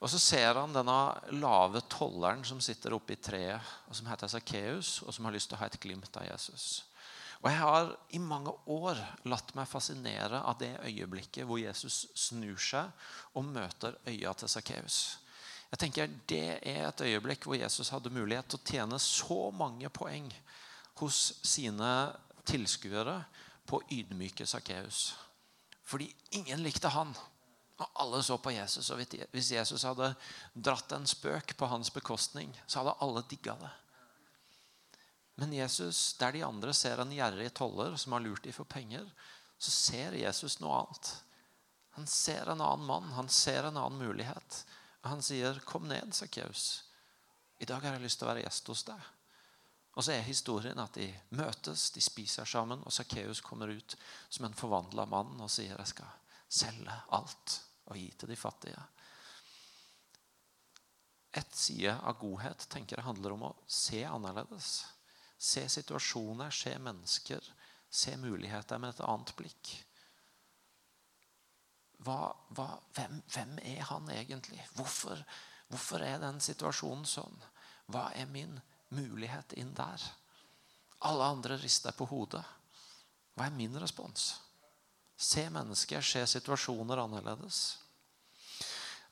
og 0.00 0.12
så 0.12 0.20
ser 0.22 0.60
han 0.60 0.74
denne 0.76 0.98
lave 1.36 1.84
tolleren 1.92 2.44
som 2.48 2.62
sitter 2.64 2.96
oppe 2.96 3.16
i 3.16 3.20
treet, 3.20 3.76
og 3.88 3.96
som 3.98 4.08
heter 4.08 4.32
Sakkeus, 4.32 4.98
og 5.04 5.14
som 5.14 5.28
har 5.28 5.36
lyst 5.36 5.52
til 5.52 5.58
å 5.58 5.62
ha 5.62 5.68
et 5.68 5.80
glimt 5.82 6.16
av 6.16 6.28
Jesus. 6.30 6.68
Og 7.38 7.52
jeg 7.52 7.60
har 7.60 7.92
i 8.16 8.18
mange 8.18 8.50
år 8.66 8.98
latt 9.30 9.52
meg 9.54 9.68
fascinere 9.70 10.40
av 10.42 10.58
det 10.58 10.72
øyeblikket 10.88 11.46
hvor 11.46 11.60
Jesus 11.60 12.06
snur 12.18 12.58
seg 12.58 12.90
og 13.38 13.46
møter 13.46 13.94
øya 14.10 14.32
til 14.34 14.50
Sakkeus. 14.50 14.98
Jeg 15.68 15.80
tenker 15.82 16.12
Det 16.28 16.58
er 16.64 16.86
et 16.86 17.02
øyeblikk 17.04 17.44
hvor 17.44 17.58
Jesus 17.58 17.90
hadde 17.92 18.12
mulighet 18.12 18.48
til 18.48 18.60
å 18.60 18.68
tjene 18.70 19.00
så 19.02 19.40
mange 19.52 19.90
poeng 19.92 20.30
hos 21.00 21.38
sine 21.46 21.90
tilskuere 22.48 23.20
på 23.68 23.82
ydmyke 23.92 24.46
Sakkeus. 24.48 25.12
Fordi 25.84 26.08
ingen 26.36 26.62
likte 26.64 26.88
han. 26.92 27.12
Og 27.78 28.00
alle 28.02 28.22
så 28.26 28.38
på 28.42 28.50
Jesus. 28.50 28.88
Og 28.90 29.00
hvis 29.30 29.52
Jesus 29.54 29.84
hadde 29.86 30.10
dratt 30.54 30.92
en 30.96 31.06
spøk 31.06 31.54
på 31.56 31.68
hans 31.70 31.92
bekostning, 31.94 32.50
så 32.66 32.82
hadde 32.82 32.96
alle 33.04 33.22
digga 33.30 33.54
det. 33.60 33.70
Men 35.38 35.52
Jesus, 35.54 36.16
der 36.18 36.34
de 36.34 36.42
andre 36.42 36.74
ser 36.74 36.98
en 36.98 37.14
gjerrig 37.14 37.52
toller 37.54 37.94
som 37.96 38.16
har 38.16 38.24
lurt 38.24 38.42
dem 38.42 38.56
for 38.56 38.66
penger, 38.66 39.04
så 39.58 39.70
ser 39.70 40.16
Jesus 40.18 40.58
noe 40.58 40.80
annet. 40.80 41.12
Han 41.94 42.08
ser 42.10 42.50
en 42.50 42.62
annen 42.62 42.86
mann, 42.86 43.12
han 43.14 43.30
ser 43.30 43.68
en 43.68 43.78
annen 43.78 44.02
mulighet. 44.02 44.64
Han 45.02 45.22
sier, 45.22 45.60
'Kom 45.64 45.88
ned, 45.88 46.14
Sakkeus. 46.14 46.84
I 47.60 47.64
dag 47.64 47.80
har 47.80 47.92
jeg 47.92 48.02
lyst 48.02 48.18
til 48.18 48.26
å 48.26 48.32
være 48.32 48.42
gjest 48.42 48.66
hos 48.66 48.84
deg.' 48.84 49.08
Og 49.98 50.04
så 50.04 50.12
er 50.12 50.22
historien 50.22 50.78
at 50.78 50.94
de 50.94 51.08
møtes, 51.30 51.90
de 51.90 52.00
spiser 52.00 52.44
sammen, 52.44 52.82
og 52.86 52.92
Sakkeus 52.92 53.40
kommer 53.40 53.68
ut 53.68 53.96
som 54.30 54.44
en 54.44 54.54
forvandla 54.54 55.04
mann 55.04 55.40
og 55.40 55.50
sier, 55.50 55.76
'Jeg 55.76 55.86
skal 55.86 56.06
selge 56.48 57.02
alt 57.10 57.60
og 57.86 57.96
gi 57.96 58.10
til 58.18 58.28
de 58.28 58.36
fattige'. 58.36 58.86
Et 61.34 61.56
side 61.56 61.92
av 62.02 62.18
godhet 62.18 62.66
tenker 62.70 62.96
jeg 62.96 63.04
handler 63.04 63.32
om 63.32 63.42
å 63.42 63.56
se 63.66 64.04
annerledes. 64.04 64.84
Se 65.38 65.68
situasjoner, 65.68 66.50
se 66.50 66.78
mennesker, 66.78 67.40
se 67.90 68.16
muligheter 68.16 68.78
med 68.78 68.94
et 68.94 69.04
annet 69.04 69.34
blikk. 69.36 69.74
Hva, 72.06 72.30
hva, 72.54 72.68
hvem, 72.94 73.20
hvem, 73.32 73.56
er 73.66 73.82
han 73.90 74.10
egentlig? 74.14 74.60
Hvorfor, 74.78 75.18
hvorfor, 75.68 76.04
er 76.04 76.20
den 76.22 76.38
situasjonen 76.42 77.06
sånn? 77.08 77.40
Hva 77.90 78.08
er 78.14 78.28
min 78.30 78.54
mulighet 78.94 79.56
inn 79.58 79.72
der? 79.76 80.04
Alle 81.08 81.26
andre 81.34 81.58
rister 81.58 81.94
på 81.96 82.06
hodet. 82.10 82.44
Hva 83.34 83.48
er 83.48 83.56
min 83.56 83.74
respons? 83.78 84.30
Se 85.18 85.48
mennesker, 85.50 86.02
se 86.02 86.22
situasjoner 86.30 87.02
annerledes. 87.02 87.78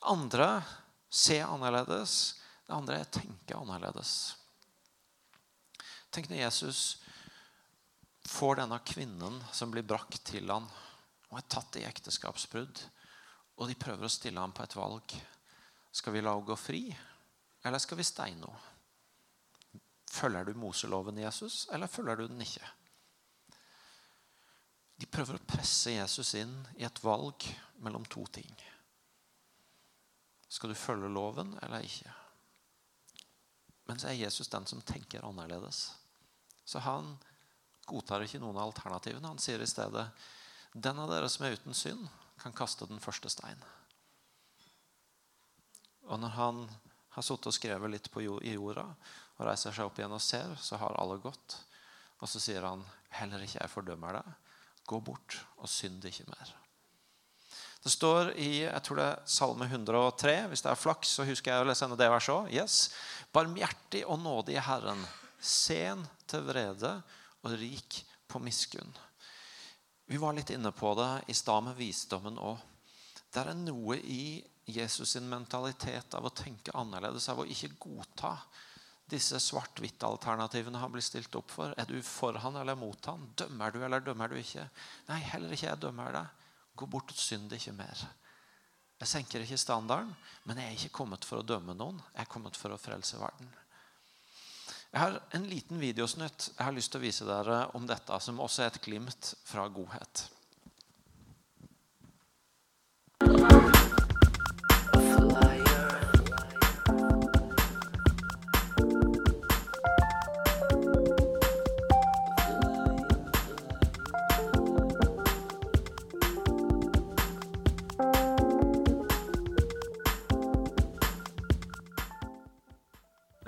Andre 0.07 0.61
se 1.09 1.41
annerledes. 1.43 2.37
Det 2.67 2.75
andre 2.75 3.01
er 3.01 3.11
tenke 3.11 3.55
annerledes. 3.55 4.37
Tenk 6.11 6.29
når 6.31 6.45
Jesus 6.45 6.81
får 8.27 8.61
denne 8.61 8.79
kvinnen 8.87 9.39
som 9.55 9.71
blir 9.71 9.85
brakt 9.87 10.23
til 10.27 10.47
han 10.51 10.67
og 11.31 11.39
er 11.39 11.49
tatt 11.51 11.79
i 11.79 11.85
ekteskapsbrudd, 11.87 12.81
og 13.57 13.69
de 13.69 13.77
prøver 13.79 14.07
å 14.07 14.11
stille 14.11 14.39
ham 14.39 14.53
på 14.55 14.63
et 14.63 14.75
valg. 14.77 15.15
Skal 15.91 16.15
vi 16.15 16.23
la 16.23 16.35
henne 16.35 16.47
gå 16.47 16.57
fri, 16.59 16.81
eller 17.65 17.81
skal 17.81 17.99
vi 17.99 18.07
steine 18.07 18.45
henne? 18.45 18.73
Følger 20.07 20.47
du 20.47 20.53
Moseloven, 20.57 21.17
Jesus, 21.19 21.67
eller 21.73 21.91
følger 21.91 22.15
du 22.15 22.27
den 22.31 22.41
ikke? 22.41 22.63
De 24.97 25.05
prøver 25.05 25.37
å 25.37 25.45
presse 25.45 25.91
Jesus 25.93 26.31
inn 26.39 26.55
i 26.79 26.85
et 26.87 27.01
valg 27.03 27.43
mellom 27.85 28.05
to 28.09 28.23
ting. 28.33 28.49
Skal 30.49 30.71
du 30.71 30.79
følge 30.79 31.11
loven 31.11 31.51
eller 31.61 31.85
ikke? 31.85 32.13
Men 33.87 33.99
så 33.99 34.09
er 34.09 34.23
Jesus 34.23 34.49
den 34.49 34.65
som 34.65 34.81
tenker 34.81 35.27
annerledes. 35.27 35.91
Så 36.65 36.81
han 36.83 37.13
godtar 37.87 38.25
ikke 38.25 38.41
noen 38.41 38.57
av 38.57 38.71
alternativene. 38.71 39.29
Han 39.29 39.43
sier 39.43 39.61
i 39.63 39.69
stedet 39.69 40.07
den 40.77 40.99
av 41.01 41.09
dere 41.11 41.29
som 41.31 41.45
er 41.45 41.57
uten 41.57 41.75
synd, 41.77 42.07
kan 42.37 42.53
kaste 42.55 42.85
den 42.89 43.01
første 43.01 43.31
stein. 43.33 43.61
Og 46.07 46.21
når 46.21 46.35
han 46.37 46.59
har 47.15 47.25
sittet 47.25 47.49
og 47.49 47.55
skrevet 47.55 47.91
litt 47.91 48.11
på 48.13 48.21
i 48.21 48.53
jorda 48.53 48.85
og 49.37 49.47
reiser 49.47 49.73
seg 49.73 49.89
opp 49.89 49.97
igjen 49.99 50.13
og 50.13 50.23
ser, 50.23 50.53
så 50.61 50.79
har 50.79 50.95
alle 51.01 51.17
gått. 51.21 51.57
Og 52.21 52.29
så 52.29 52.41
sier 52.41 52.65
han 52.65 52.85
heller 53.17 53.43
ikke 53.43 53.59
jeg 53.59 53.73
fordømmer 53.73 54.19
deg. 54.19 54.29
Gå 54.87 55.01
bort 55.03 55.41
og 55.57 55.69
synd 55.69 56.05
ikke 56.07 56.29
mer. 56.29 56.53
Det 57.83 57.91
står 57.93 58.33
i 58.41 58.49
jeg 58.63 58.83
tror 58.85 58.99
det 58.99 59.07
er 59.11 59.27
Salme 59.29 59.67
103. 59.67 60.35
Hvis 60.51 60.63
det 60.65 60.71
er 60.71 60.79
flaks, 60.79 61.17
så 61.17 61.25
husker 61.27 61.53
jeg 61.53 61.65
å 61.65 61.67
lese 61.69 61.89
det 61.93 62.11
verset 62.11 62.35
òg. 62.35 62.53
Yes. 62.53 62.77
Barmhjertig 63.35 64.05
og 64.07 64.21
nådig 64.23 64.57
Herren, 64.65 65.03
sen 65.39 66.05
til 66.29 66.45
vrede 66.47 66.97
og 67.43 67.53
rik 67.59 68.01
på 68.27 68.41
miskunn. 68.43 68.95
Vi 70.07 70.17
var 70.17 70.33
litt 70.33 70.49
inne 70.55 70.71
på 70.71 70.93
det 70.95 71.09
i 71.27 71.35
stad 71.35 71.65
med 71.65 71.75
visdommen 71.75 72.37
òg. 72.39 72.61
Det 73.27 73.43
er 73.43 73.57
noe 73.59 73.97
i 73.99 74.39
Jesus' 74.67 75.17
sin 75.17 75.27
mentalitet 75.27 76.15
av 76.15 76.25
å 76.27 76.31
tenke 76.31 76.71
annerledes, 76.79 77.27
av 77.27 77.41
å 77.43 77.47
ikke 77.47 77.73
godta 77.75 78.37
disse 79.07 79.39
svart-hvitt-alternativene 79.39 80.79
han 80.79 80.91
blir 80.91 81.03
stilt 81.03 81.35
opp 81.39 81.51
for. 81.51 81.75
Er 81.79 81.87
du 81.87 81.99
for 82.03 82.39
han 82.43 82.55
eller 82.59 82.79
mot 82.79 83.11
han? 83.11 83.27
Dømmer 83.39 83.75
du 83.75 83.81
eller 83.83 84.03
dømmer 84.03 84.31
du 84.31 84.39
ikke? 84.39 84.63
Nei, 85.11 85.19
heller 85.31 85.55
ikke 85.55 85.69
jeg 85.69 85.83
dømmer 85.83 86.15
deg. 86.15 86.47
Gå 86.79 86.87
bort 86.91 87.11
og 87.11 87.19
synd 87.19 87.51
ikke 87.55 87.75
mer. 87.75 88.07
Jeg 88.97 89.11
senker 89.11 89.43
ikke 89.43 89.59
standarden, 89.61 90.15
men 90.47 90.59
jeg 90.59 90.71
er 90.71 90.79
ikke 90.79 90.97
kommet 91.03 91.27
for 91.27 91.39
å 91.39 91.45
dømme 91.45 91.75
noen. 91.77 91.99
Jeg 92.15 92.23
er 92.23 92.31
kommet 92.31 92.55
for 92.59 92.73
å 92.73 92.79
frelse 92.81 93.19
verden. 93.21 93.51
Jeg 94.91 95.01
har 95.01 95.19
en 95.35 95.45
liten 95.49 95.81
videosnutt 95.81 96.47
jeg 96.53 96.63
har 96.63 96.75
lyst 96.75 96.93
til 96.93 97.01
å 97.01 97.03
vise 97.03 97.27
dere 97.27 97.59
om 97.77 97.85
dette, 97.89 98.19
som 98.23 98.39
også 98.39 98.63
er 98.63 98.71
et 98.71 98.81
glimt 98.87 99.33
fra 99.45 99.67
godhet. 99.67 100.27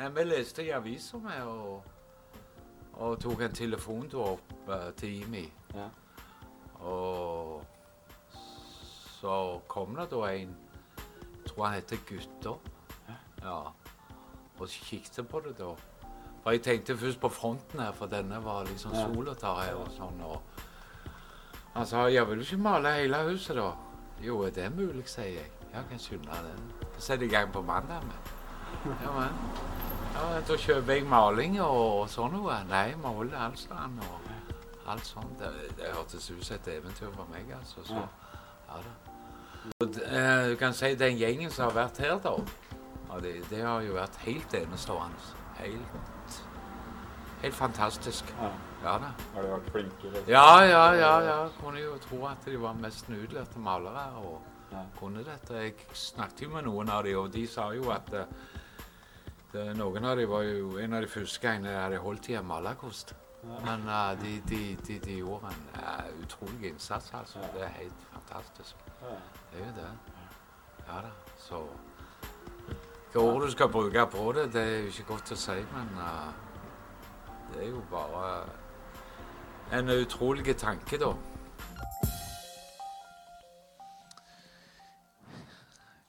Vi 0.07 0.23
leste 0.23 0.63
i 0.63 0.69
avisa 0.71 1.17
og, 1.43 1.83
og 2.93 3.19
tok 3.19 3.41
en 3.41 3.53
telefontur 3.53 4.35
opp 4.35 4.53
uh, 4.69 4.89
til 4.95 5.21
Imi. 5.23 5.43
Ja. 5.75 5.89
Og 6.79 7.63
så 9.19 9.59
kom 9.67 9.95
det 9.95 10.07
da 10.11 10.23
en 10.31 10.55
tror 11.45 11.65
han 11.65 11.75
heter 11.75 11.97
Gutter. 12.07 12.57
Ja. 13.43 13.59
Og 14.59 14.67
så 14.67 14.85
kikket 14.85 15.27
på 15.27 15.39
det 15.39 15.57
da. 15.57 15.73
For 16.43 16.51
jeg 16.51 16.61
tenkte 16.63 16.97
først 16.97 17.19
på 17.19 17.29
fronten 17.29 17.79
her, 17.79 17.91
for 17.91 18.05
denne 18.05 18.43
var 18.43 18.63
liksom 18.63 18.93
ja. 18.93 19.05
sola 19.05 19.33
tar 19.33 19.61
her 19.63 19.75
og 19.75 19.91
sånn. 19.95 20.21
Og 20.23 20.41
han 21.73 21.87
sa 21.87 22.07
jeg 22.07 22.27
vil 22.29 22.43
ikke 22.43 22.57
male 22.63 22.93
hele 23.01 23.23
huset, 23.27 23.55
da? 23.59 23.71
Jo, 24.23 24.41
er 24.43 24.55
det 24.55 24.71
mulig, 24.75 25.07
sier 25.07 25.35
jeg. 25.39 25.51
Ja, 25.73 25.83
kan 25.89 25.99
skynde 25.99 26.39
den. 26.47 26.63
Så 26.95 27.11
setter 27.11 27.25
jeg 27.25 27.31
i 27.31 27.35
gang 27.35 27.51
på 27.53 27.61
mandag. 27.61 28.07
Ja, 28.85 29.11
men. 29.19 29.68
Ja, 30.19 30.41
Da 30.47 30.55
kjøper 30.59 30.97
jeg 30.97 31.05
maling 31.07 31.59
og, 31.63 32.09
sånn 32.11 32.33
noe. 32.35 32.57
Nei, 32.67 32.89
måler 32.99 33.37
alt 33.39 33.61
sånn. 33.61 33.99
Og 34.03 34.89
alt 34.91 35.05
sånt. 35.07 35.39
Det, 35.39 35.69
det 35.77 35.91
hørtes 35.93 36.27
ut 36.31 36.43
som 36.43 36.57
et 36.57 36.67
eventyr 36.73 37.13
for 37.13 37.29
meg, 37.31 37.47
altså. 37.55 37.83
Så, 37.87 38.01
ja 38.67 38.81
da. 38.83 38.95
Og, 39.83 39.99
eh, 40.03 40.49
du 40.51 40.55
kan 40.59 40.75
si 40.75 40.91
den 40.99 41.17
gjengen 41.19 41.51
som 41.51 41.69
har 41.69 41.75
vært 41.77 42.01
her, 42.03 42.17
da, 42.23 42.35
det, 43.23 43.33
det, 43.49 43.61
har 43.63 43.83
jo 43.85 43.95
vært 43.95 44.19
helt 44.25 44.55
enestående. 44.59 45.31
Helt, 45.59 46.39
helt 47.45 47.55
fantastisk. 47.55 48.35
Ja. 48.39 48.51
ja 48.83 48.97
da. 49.05 49.15
Har 49.35 49.47
de 49.47 49.51
vært 49.55 49.73
flinke? 49.75 50.13
Liksom? 50.13 50.31
Ja, 50.31 50.63
ja, 50.67 50.85
ja, 50.99 51.13
ja. 51.29 51.39
Kunne 51.61 51.83
jo 51.83 51.97
tro 52.03 52.25
at 52.31 52.47
de 52.47 52.59
var 52.59 52.75
mest 52.79 53.07
utlærte 53.09 53.63
malere 53.63 54.07
og 54.23 54.39
ja. 54.73 54.83
kunne 54.99 55.23
dette. 55.27 55.63
Jeg 55.63 55.75
snakket 55.93 56.47
jo 56.47 56.55
med 56.57 56.67
noen 56.67 56.91
av 56.91 57.05
dem, 57.07 57.19
og 57.23 57.31
de 57.33 57.45
sa 57.47 57.69
jo 57.75 57.91
at 57.95 58.11
uh, 58.15 58.25
det, 59.53 59.65
noen 59.77 60.05
av 60.05 60.17
dem 60.17 60.29
var 60.29 60.43
jo 60.45 60.77
en 60.77 60.93
av 60.93 61.01
de 61.01 61.09
første 61.09 61.41
gangene 61.41 61.71
jeg 61.71 61.81
hadde 61.81 62.03
holdt 62.03 62.29
i 62.29 62.37
en 62.37 62.45
malerkost. 62.45 63.15
Men 63.63 63.87
uh, 63.87 64.11
de, 64.19 64.41
de, 64.49 64.77
de, 64.87 64.99
de, 64.99 65.17
gjorde 65.21 65.47
en 65.47 65.67
uh, 65.79 66.23
utrolig 66.23 66.69
innsats, 66.69 67.13
altså. 67.13 67.39
Det 67.53 67.63
er 67.63 67.67
helt 67.67 68.03
fantastisk. 68.11 68.75
Det 69.51 69.61
er 69.61 69.65
jo 69.65 69.73
det. 69.77 69.91
Ja 70.87 71.01
da. 71.05 71.13
Så 71.37 71.63
Hva 73.13 73.21
ord 73.23 73.41
du 73.41 73.51
skal 73.51 73.71
bruke 73.73 74.05
på 74.11 74.31
det, 74.37 74.51
det 74.53 74.61
er 74.61 74.77
jo 74.83 74.91
ikke 74.91 75.07
godt 75.13 75.31
å 75.33 75.39
si, 75.39 75.57
men 75.73 75.95
uh, 75.97 76.29
det 77.53 77.63
er 77.63 77.71
jo 77.71 77.81
bare 77.89 78.27
en 79.79 79.89
utrolig 79.95 80.57
tanke, 80.57 80.99
da. 81.01 81.13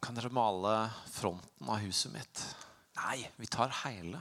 Kan 0.03 0.19
dere 0.19 0.33
male 0.35 0.75
fronten 1.09 1.71
av 1.71 1.81
huset 1.87 2.13
mitt? 2.13 2.60
Nei, 3.01 3.25
vi 3.37 3.47
tar 3.47 3.73
hele. 3.85 4.21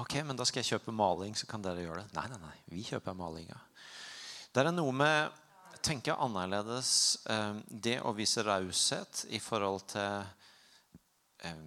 Ok, 0.00 0.16
men 0.24 0.36
da 0.38 0.46
skal 0.48 0.62
jeg 0.62 0.74
kjøpe 0.74 0.94
maling, 0.96 1.36
så 1.36 1.46
kan 1.46 1.62
dere 1.62 1.84
gjøre 1.84 2.02
det. 2.02 2.14
Nei, 2.16 2.26
nei, 2.32 2.38
nei. 2.42 2.56
Vi 2.72 2.84
kjøper 2.88 3.16
malinga. 3.16 3.58
Det 4.50 4.64
er 4.64 4.72
noe 4.72 4.94
med 4.96 5.28
å 5.28 5.80
tenke 5.84 6.16
annerledes. 6.16 7.20
eh, 7.30 7.60
Det 7.68 8.00
å 8.00 8.14
vise 8.16 8.42
raushet 8.42 9.26
i 9.30 9.38
forhold 9.38 9.86
til 9.92 10.24
eh, 11.46 11.62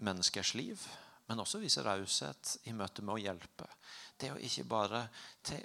menneskers 0.00 0.54
liv, 0.54 0.86
men 1.28 1.42
også 1.42 1.60
vise 1.60 1.82
raushet 1.84 2.56
i 2.70 2.72
møte 2.72 3.02
med 3.02 3.16
å 3.18 3.20
hjelpe. 3.20 3.66
Det 4.18 4.32
å 4.32 4.38
ikke 4.38 4.64
bare 4.64 5.02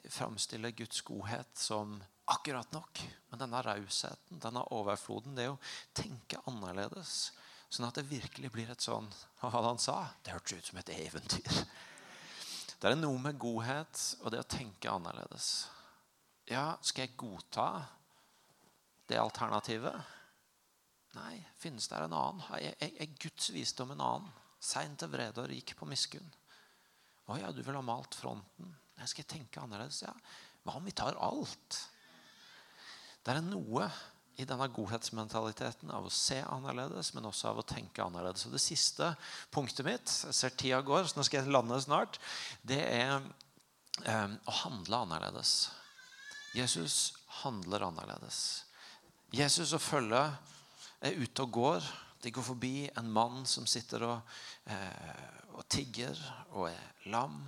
framstille 0.10 0.74
Guds 0.76 1.02
godhet 1.02 1.56
som 1.58 1.96
akkurat 2.34 2.72
nok, 2.74 3.00
men 3.30 3.40
denne 3.40 3.62
rausheten, 3.64 4.40
denne 4.44 4.66
overfloden, 4.76 5.36
det 5.36 5.50
å 5.52 5.60
tenke 5.94 6.42
annerledes. 6.50 7.32
Sånn 7.74 7.88
at 7.88 7.98
det 7.98 8.06
virkelig 8.06 8.52
blir 8.54 8.70
et 8.70 8.84
sånn 8.86 9.08
Og 9.42 9.50
Hva 9.50 9.64
han 9.66 9.82
sa? 9.82 9.98
Det 10.22 10.36
hørtes 10.36 10.60
ut 10.60 10.68
som 10.70 10.80
et 10.82 10.92
eventyr. 10.94 11.64
Det 12.78 12.92
er 12.92 13.00
noe 13.00 13.18
med 13.24 13.40
godhet 13.40 14.02
og 14.22 14.34
det 14.34 14.42
å 14.44 14.50
tenke 14.50 14.92
annerledes. 14.92 15.48
Ja, 16.52 16.76
skal 16.84 17.08
jeg 17.08 17.16
godta 17.18 17.68
det 19.08 19.18
alternativet? 19.22 19.96
Nei, 21.16 21.38
finnes 21.62 21.88
det 21.88 22.02
en 22.04 22.16
annen? 22.18 22.44
Er, 22.60 23.16
Guds 23.24 23.50
visdom 23.56 23.94
en 23.96 24.04
annen? 24.04 24.32
Sein 24.64 24.98
til 25.00 25.12
vrede 25.12 25.44
og 25.44 25.50
rik 25.52 25.74
på 25.80 25.88
miskunn. 25.88 26.28
Å 27.32 27.40
ja, 27.40 27.52
du 27.56 27.64
vil 27.64 27.80
ha 27.80 27.84
malt 27.86 28.16
fronten. 28.20 28.76
Jeg 29.00 29.12
skal 29.14 29.30
tenke 29.32 29.64
annerledes. 29.64 30.04
Ja, 30.04 30.14
hva 30.68 30.78
om 30.78 30.86
vi 30.86 30.96
tar 30.96 31.20
alt? 31.24 31.80
Det 33.24 33.32
er 33.32 33.44
noe 33.48 33.88
i 34.42 34.46
denne 34.50 34.68
godhetsmentaliteten 34.74 35.92
av 35.94 36.08
å 36.08 36.14
se 36.14 36.40
annerledes, 36.42 37.12
men 37.14 37.28
også 37.30 37.52
av 37.52 37.62
å 37.62 37.68
tenke 37.68 38.02
annerledes. 38.04 38.48
Og 38.48 38.56
Det 38.56 38.62
siste 38.64 39.12
punktet 39.54 39.86
mitt 39.86 40.14
jeg 40.28 40.38
ser 40.38 40.56
tida 40.58 40.82
går, 40.86 41.06
så 41.06 41.20
nå 41.20 41.26
skal 41.28 41.44
jeg 41.44 41.54
lande 41.54 41.78
snart, 41.84 42.18
det 42.66 42.82
er 42.82 43.20
eh, 44.08 44.34
å 44.34 44.58
handle 44.64 45.04
annerledes. 45.06 45.54
Jesus 46.58 47.14
handler 47.44 47.86
annerledes. 47.90 48.64
Jesus 49.34 49.74
og 49.74 49.82
følget 49.82 50.52
er 51.04 51.18
ute 51.18 51.46
og 51.46 51.54
går. 51.54 51.92
De 52.24 52.32
går 52.32 52.46
forbi 52.46 52.76
en 52.98 53.10
mann 53.12 53.46
som 53.50 53.66
sitter 53.70 54.06
og, 54.08 54.36
eh, 54.70 55.30
og 55.58 55.66
tigger 55.70 56.18
og 56.54 56.70
er 56.70 57.10
lam. 57.14 57.42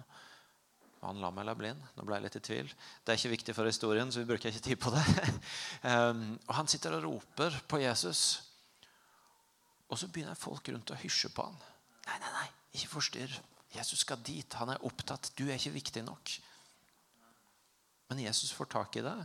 Var 1.06 1.14
han 1.14 1.22
lam 1.22 1.38
eller 1.38 1.54
blind? 1.54 1.82
Nå 1.94 2.02
ble 2.02 2.18
jeg 2.18 2.24
litt 2.24 2.36
i 2.40 2.40
tvil. 2.48 2.70
Det 3.06 3.12
er 3.14 3.20
ikke 3.20 3.30
viktig 3.36 3.54
for 3.54 3.70
historien, 3.70 4.10
så 4.10 4.24
vi 4.24 4.30
bruker 4.32 4.50
ikke 4.50 4.64
tid 4.66 4.80
på 4.82 4.90
det. 4.90 5.04
um, 5.94 6.24
og 6.48 6.54
Han 6.58 6.72
sitter 6.72 6.96
og 6.98 7.06
roper 7.06 7.58
på 7.70 7.78
Jesus. 7.84 8.22
Og 9.86 10.02
så 10.02 10.10
begynner 10.10 10.40
folk 10.40 10.72
rundt 10.74 10.96
å 10.96 10.98
hysje 11.04 11.30
på 11.30 11.46
han. 11.46 11.62
Nei, 12.08 12.18
nei, 12.24 12.34
nei, 12.40 12.48
ikke 12.74 12.90
forstyrr. 12.96 13.38
Jesus 13.76 14.02
skal 14.02 14.26
dit. 14.26 14.58
Han 14.58 14.74
er 14.74 14.82
opptatt. 14.90 15.30
Du 15.38 15.46
er 15.46 15.60
ikke 15.60 15.76
viktig 15.78 16.06
nok. 16.10 16.34
Men 18.10 18.26
Jesus 18.26 18.58
får 18.58 18.74
tak 18.74 18.98
i 18.98 19.06
det. 19.06 19.16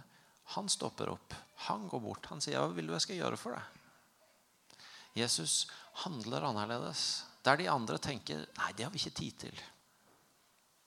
Han 0.59 0.69
stopper 0.69 1.15
opp. 1.17 1.33
Han 1.71 1.89
går 1.89 2.07
bort. 2.11 2.29
Han 2.29 2.45
sier, 2.45 2.61
'Hva 2.61 2.77
vil 2.77 2.93
du 2.93 2.99
jeg 2.99 3.09
skal 3.09 3.23
gjøre 3.25 3.41
for 3.41 3.57
deg?' 3.57 5.25
Jesus 5.25 5.65
handler 6.05 6.45
annerledes. 6.45 7.25
Der 7.41 7.57
de 7.57 7.73
andre 7.73 7.97
tenker, 7.97 8.45
'Nei, 8.45 8.73
det 8.77 8.85
har 8.85 8.93
vi 8.93 9.01
ikke 9.01 9.17
tid 9.25 9.47
til'. 9.49 9.69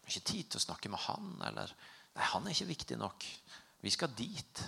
Vi 0.04 0.12
har 0.12 0.20
ikke 0.20 0.32
tid 0.32 0.50
til 0.52 0.60
å 0.60 0.66
snakke 0.68 0.92
med 0.92 1.00
han. 1.08 1.34
Eller 1.48 1.74
'Nei, 2.14 2.24
han 2.30 2.46
er 2.46 2.54
ikke 2.54 2.74
viktig 2.74 2.98
nok. 3.00 3.26
Vi 3.82 3.90
skal 3.90 4.14
dit'. 4.14 4.64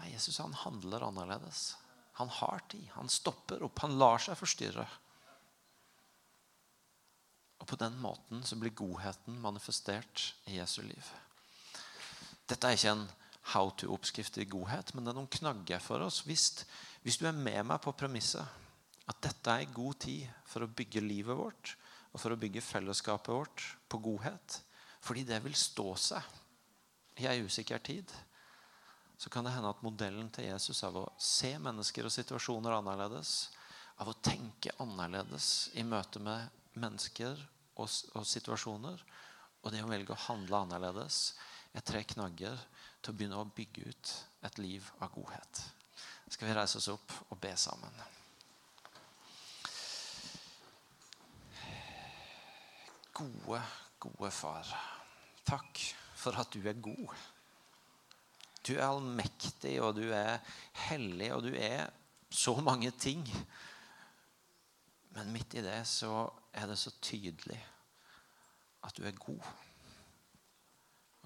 Nei, 0.00 0.12
Jesus 0.12 0.38
han 0.38 0.54
handler 0.64 1.06
annerledes. 1.06 1.76
Han 2.18 2.28
har 2.28 2.62
tid. 2.68 2.88
Han 2.94 3.08
stopper 3.08 3.62
opp. 3.62 3.78
Han 3.78 3.98
lar 3.98 4.18
seg 4.18 4.38
forstyrre. 4.38 4.86
Og 7.62 7.68
på 7.70 7.78
den 7.80 7.96
måten 8.02 8.42
så 8.44 8.56
blir 8.60 8.74
godheten 8.76 9.38
manifestert 9.40 10.34
i 10.50 10.58
Jesu 10.58 10.82
liv. 10.82 11.12
Dette 12.48 12.68
er 12.68 12.76
ikke 12.76 12.92
en 12.92 13.06
how 13.54 13.70
to-oppskrift 13.70 14.36
i 14.40 14.48
godhet, 14.48 14.92
men 14.94 15.04
det 15.04 15.12
er 15.12 15.18
noen 15.18 15.32
knagger 15.32 15.80
for 15.80 16.04
oss. 16.04 16.22
Hvis, 16.28 16.64
hvis 17.04 17.16
du 17.20 17.26
er 17.28 17.36
med 17.36 17.62
meg 17.68 17.80
på 17.84 17.94
premisset 17.96 18.44
at 19.08 19.20
dette 19.24 19.52
er 19.52 19.72
god 19.76 19.98
tid 20.04 20.28
for 20.48 20.64
å 20.64 20.70
bygge 20.70 21.02
livet 21.04 21.36
vårt 21.36 21.74
og 22.14 22.22
for 22.22 22.34
å 22.34 22.38
bygge 22.38 22.62
fellesskapet 22.62 23.34
vårt 23.34 23.64
på 23.90 23.98
godhet, 23.98 24.60
fordi 25.04 25.26
det 25.26 25.40
vil 25.44 25.56
stå 25.58 25.88
seg 25.98 27.20
i 27.20 27.26
ei 27.30 27.42
usikker 27.42 27.82
tid, 27.84 28.10
så 29.18 29.30
kan 29.30 29.46
det 29.46 29.54
hende 29.54 29.70
at 29.70 29.82
modellen 29.84 30.30
til 30.34 30.48
Jesus 30.48 30.82
av 30.86 30.96
å 30.98 31.04
se 31.18 31.52
mennesker 31.62 32.06
og 32.06 32.14
situasjoner 32.14 32.78
annerledes, 32.78 33.34
av 34.02 34.10
å 34.10 34.16
tenke 34.24 34.74
annerledes 34.82 35.70
i 35.78 35.84
møte 35.86 36.22
med 36.22 36.48
mennesker 36.78 37.38
og, 37.78 37.86
og 37.86 38.26
situasjoner, 38.26 39.04
og 39.62 39.72
det 39.72 39.82
å 39.84 39.90
velge 39.90 40.14
å 40.14 40.24
handle 40.26 40.64
annerledes, 40.64 41.34
er 41.74 41.86
tre 41.86 42.02
knagger 42.06 42.58
til 43.02 43.12
å 43.12 43.16
begynne 43.16 43.38
å 43.40 43.52
bygge 43.54 43.88
ut 43.90 44.12
et 44.46 44.60
liv 44.62 44.90
av 45.00 45.14
godhet. 45.14 45.62
Skal 46.30 46.50
vi 46.50 46.58
reise 46.58 46.78
oss 46.78 46.90
opp 46.92 47.16
og 47.30 47.38
be 47.40 47.54
sammen? 47.58 48.04
Gode, 53.14 53.60
gode 54.02 54.30
far. 54.34 54.70
Takk 55.46 55.78
for 56.18 56.34
at 56.40 56.50
du 56.50 56.64
er 56.66 56.80
god. 56.82 57.12
Du 58.66 58.72
er 58.74 58.88
allmektig, 58.88 59.76
og 59.84 59.94
du 60.00 60.08
er 60.10 60.40
hellig, 60.88 61.28
og 61.34 61.44
du 61.46 61.52
er 61.54 61.92
så 62.32 62.56
mange 62.58 62.90
ting. 62.98 63.22
Men 65.14 65.30
midt 65.30 65.54
i 65.54 65.62
det 65.62 65.84
så 65.86 66.24
er 66.50 66.66
det 66.66 66.78
så 66.80 66.90
tydelig 66.98 67.60
at 68.84 68.98
du 68.98 69.06
er 69.06 69.14
god. 69.20 69.46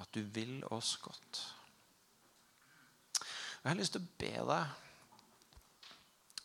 At 0.03 0.13
du 0.13 0.21
vil 0.35 0.61
oss 0.75 0.97
godt. 1.01 1.41
Jeg 3.63 3.73
har 3.73 3.81
lyst 3.81 3.97
til 3.97 4.05
å 4.05 4.13
be 4.21 4.35
deg 4.53 4.85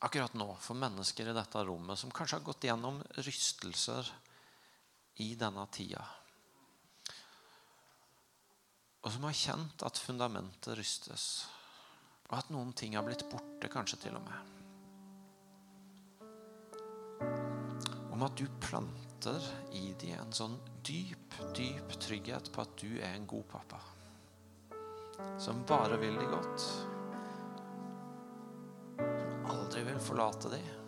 akkurat 0.03 0.33
nå 0.39 0.47
for 0.59 0.79
mennesker 0.79 1.29
i 1.29 1.35
dette 1.35 1.67
rommet 1.67 1.99
som 1.99 2.11
kanskje 2.15 2.39
har 2.39 2.47
gått 2.47 2.65
gjennom 2.67 3.03
rystelser 3.19 4.09
i 5.21 5.35
denne 5.37 5.65
tida. 5.71 6.01
Og 9.03 9.11
som 9.11 9.25
har 9.27 9.35
kjent 9.35 9.83
at 9.83 9.99
fundamentet 9.99 10.77
rystes. 10.79 11.25
Og 12.31 12.37
at 12.39 12.51
noen 12.53 12.71
ting 12.77 12.95
har 12.95 13.03
blitt 13.05 13.25
borte, 13.29 13.67
kanskje 13.71 13.99
til 14.05 14.15
og 14.17 14.23
med. 14.25 14.39
Om 18.13 18.23
at 18.23 18.37
du 18.39 18.45
planter 18.63 19.43
i 19.75 19.91
dem 19.99 20.15
en 20.21 20.33
sånn 20.33 20.55
dyp, 20.85 21.35
dyp 21.57 21.97
trygghet 21.99 22.51
på 22.53 22.63
at 22.63 22.77
du 22.79 22.95
er 23.01 23.17
en 23.17 23.27
god 23.27 23.45
pappa. 23.51 23.81
Som 25.41 25.65
bare 25.67 25.99
vil 26.01 26.15
de 26.17 26.29
godt. 26.31 26.59
Som 26.63 26.93
aldri 29.53 29.83
vil 29.83 29.99
forlate 29.99 30.49
dem. 30.53 30.82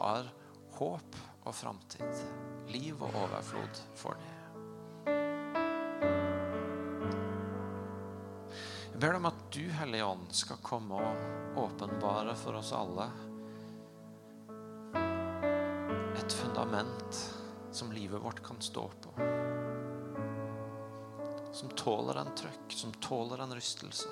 Har 0.00 0.28
håp 0.80 1.16
og 1.44 1.54
framtid. 1.54 2.22
Liv 2.72 3.00
og 3.02 3.16
overflod 3.24 3.80
for 3.98 4.16
dem. 4.16 4.36
Jeg 8.90 9.00
ber 9.00 9.14
deg 9.14 9.20
om 9.22 9.30
at 9.30 9.42
du, 9.54 9.64
Hellige 9.72 10.06
Ånd, 10.06 10.28
skal 10.36 10.60
komme 10.64 11.00
og 11.00 11.60
åpenbare 11.64 12.34
for 12.36 12.58
oss 12.60 12.74
alle 12.76 13.08
et 16.20 16.34
fundament 16.36 17.20
som 17.72 17.92
livet 17.92 18.20
vårt 18.20 18.42
kan 18.44 18.60
stå 18.60 18.90
på. 19.02 19.14
Som 21.52 21.72
tåler 21.76 22.20
en 22.20 22.34
trøkk, 22.36 22.68
som 22.68 22.92
tåler 22.92 23.40
en 23.42 23.54
rystelse. 23.56 24.08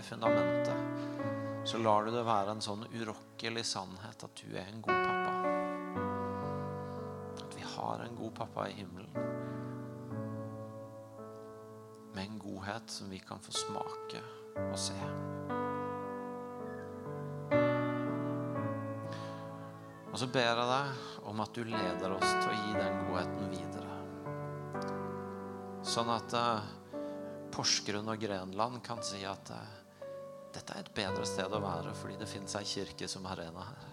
Det 0.00 0.06
fundamentet 0.06 0.76
så 1.64 1.78
lar 1.78 2.04
du 2.04 2.10
det 2.10 2.22
være 2.24 2.54
en 2.54 2.62
sånn 2.64 2.86
urokkelig 2.88 3.64
sannhet 3.68 4.22
at 4.24 4.38
du 4.40 4.54
er 4.56 4.64
en 4.70 4.80
god 4.80 5.00
pappa. 5.04 5.32
At 7.44 7.56
vi 7.56 7.64
har 7.74 8.04
en 8.06 8.14
god 8.16 8.30
pappa 8.38 8.64
i 8.70 8.78
himmelen. 8.78 9.10
Med 12.14 12.22
en 12.24 12.38
godhet 12.40 12.88
som 12.88 13.12
vi 13.12 13.20
kan 13.20 13.42
få 13.44 13.52
smake 13.52 14.22
og 14.62 14.78
se. 14.80 14.96
Og 20.10 20.16
så 20.22 20.30
ber 20.32 20.48
jeg 20.48 20.70
deg 20.70 21.28
om 21.28 21.44
at 21.44 21.52
du 21.52 21.68
leder 21.68 22.14
oss 22.16 22.32
til 22.38 22.48
å 22.48 22.56
gi 22.56 22.72
den 22.78 23.04
godheten 23.10 23.52
videre. 23.52 24.00
Sånn 25.92 26.08
at 26.16 26.38
eh, 26.40 26.72
Porsgrunn 27.52 28.08
og 28.08 28.24
Grenland 28.24 28.80
kan 28.86 29.04
si 29.04 29.20
at 29.28 29.52
eh, 29.52 29.76
dette 30.54 30.74
er 30.74 30.82
et 30.82 30.94
bedre 30.94 31.26
sted 31.28 31.52
å 31.52 31.60
være 31.62 31.92
fordi 31.94 32.16
det 32.20 32.28
finnes 32.30 32.56
ei 32.58 32.66
kirke 32.66 33.08
som 33.10 33.26
arena 33.30 33.66
her. 33.68 33.84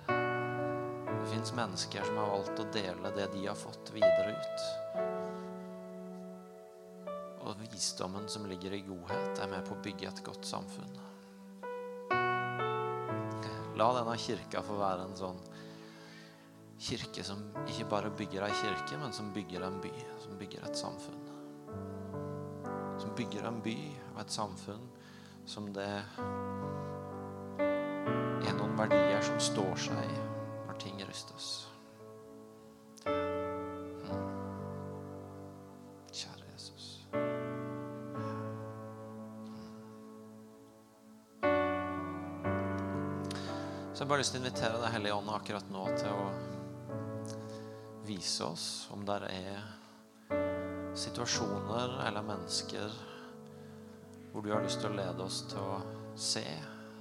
Det 1.08 1.28
fins 1.32 1.54
mennesker 1.58 2.08
som 2.08 2.17
har 2.22 2.32
valgt 2.32 2.62
å 2.63 2.70
dele 2.74 3.12
det 3.15 3.28
de 3.34 3.43
har 3.46 3.58
fått, 3.58 3.91
videre 3.93 4.34
ut. 4.34 4.60
Og 7.48 7.62
visdommen 7.62 8.26
som 8.32 8.48
ligger 8.50 8.74
i 8.76 8.84
godhet, 8.88 9.39
er 9.39 9.52
med 9.52 9.67
på 9.67 9.76
å 9.76 9.84
bygge 9.84 10.10
et 10.10 10.24
godt 10.26 10.48
samfunn. 10.48 10.98
La 13.78 13.91
denne 13.93 14.17
kirka 14.17 14.63
få 14.65 14.80
være 14.80 15.06
en 15.06 15.17
sånn 15.20 15.41
kirke 16.82 17.24
som 17.26 17.43
ikke 17.67 17.89
bare 17.91 18.13
bygger 18.17 18.46
ei 18.48 18.54
kirke, 18.58 18.98
men 18.98 19.13
som 19.13 19.30
bygger 19.34 19.65
en 19.67 19.78
by, 19.84 19.93
som 20.24 20.38
bygger 20.39 20.65
et 20.65 20.80
samfunn. 20.80 21.24
Som 22.98 23.13
bygger 23.17 23.46
en 23.46 23.62
by 23.62 23.78
og 24.15 24.24
et 24.24 24.34
samfunn 24.34 24.88
som 25.48 25.70
det 25.74 25.88
er 27.64 28.56
noen 28.58 28.76
verdier 28.76 29.22
som 29.24 29.40
står 29.40 29.80
seg 29.88 30.10
når 30.68 30.76
ting 30.82 31.00
rystes. 31.08 31.48
Mm. 33.08 34.28
Kjære 36.12 36.52
Jesus. 36.52 36.90
Så 43.88 44.04
jeg 44.04 44.04
har 44.04 44.12
bare 44.12 44.22
lyst 44.22 44.36
til 44.36 44.42
å 44.42 44.44
invitere 44.44 44.84
Deg 44.84 44.96
Hellige 44.98 45.16
Ånd 45.16 45.32
akkurat 45.32 45.72
nå 45.72 45.88
til 45.96 46.12
å 46.12 46.30
vise 48.08 48.44
oss 48.52 48.88
om 48.92 49.08
det 49.08 49.22
er 49.32 49.64
situasjoner 50.98 52.02
eller 52.04 52.24
mennesker 52.36 52.92
hvor 54.38 54.43
du 54.43 54.52
har 54.54 54.62
lyst 54.62 54.84
til 54.84 54.91
å 54.91 54.97
lede 55.00 55.23
oss 55.26 55.39
til 55.50 55.58
å 55.58 55.80
se 56.13 56.43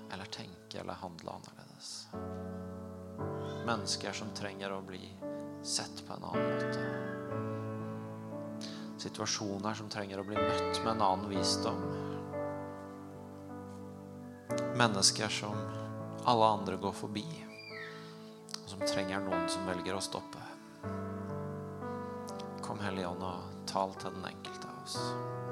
eller 0.09 0.29
tenke 0.33 0.79
eller 0.81 0.97
handle 1.03 1.35
annerledes. 1.35 2.09
Mennesker 3.67 4.17
som 4.17 4.31
trenger 4.33 4.73
å 4.73 4.79
bli 4.81 5.03
sett 5.61 6.01
på 6.07 6.17
en 6.17 6.25
annen 6.31 6.49
måte. 6.55 6.81
Situasjoner 9.05 9.77
som 9.77 9.93
trenger 9.93 10.23
å 10.23 10.25
bli 10.25 10.39
møtt 10.41 10.81
med 10.81 10.95
en 10.95 11.05
annen 11.11 11.29
visdom. 11.29 11.83
Mennesker 14.81 15.29
som 15.29 15.61
alle 16.25 16.49
andre 16.57 16.81
går 16.81 16.97
forbi, 16.97 17.27
og 18.63 18.69
som 18.73 18.81
trenger 18.89 19.21
noen 19.29 19.45
som 19.53 19.69
velger 19.69 20.01
å 20.01 20.01
stoppe. 20.09 20.41
Kom 22.65 22.81
Hellige 22.81 23.13
Ånd 23.13 23.29
og 23.29 23.69
tal 23.69 23.93
til 24.01 24.17
den 24.17 24.25
enkelte 24.33 24.73
av 24.73 24.81
oss. 24.89 25.46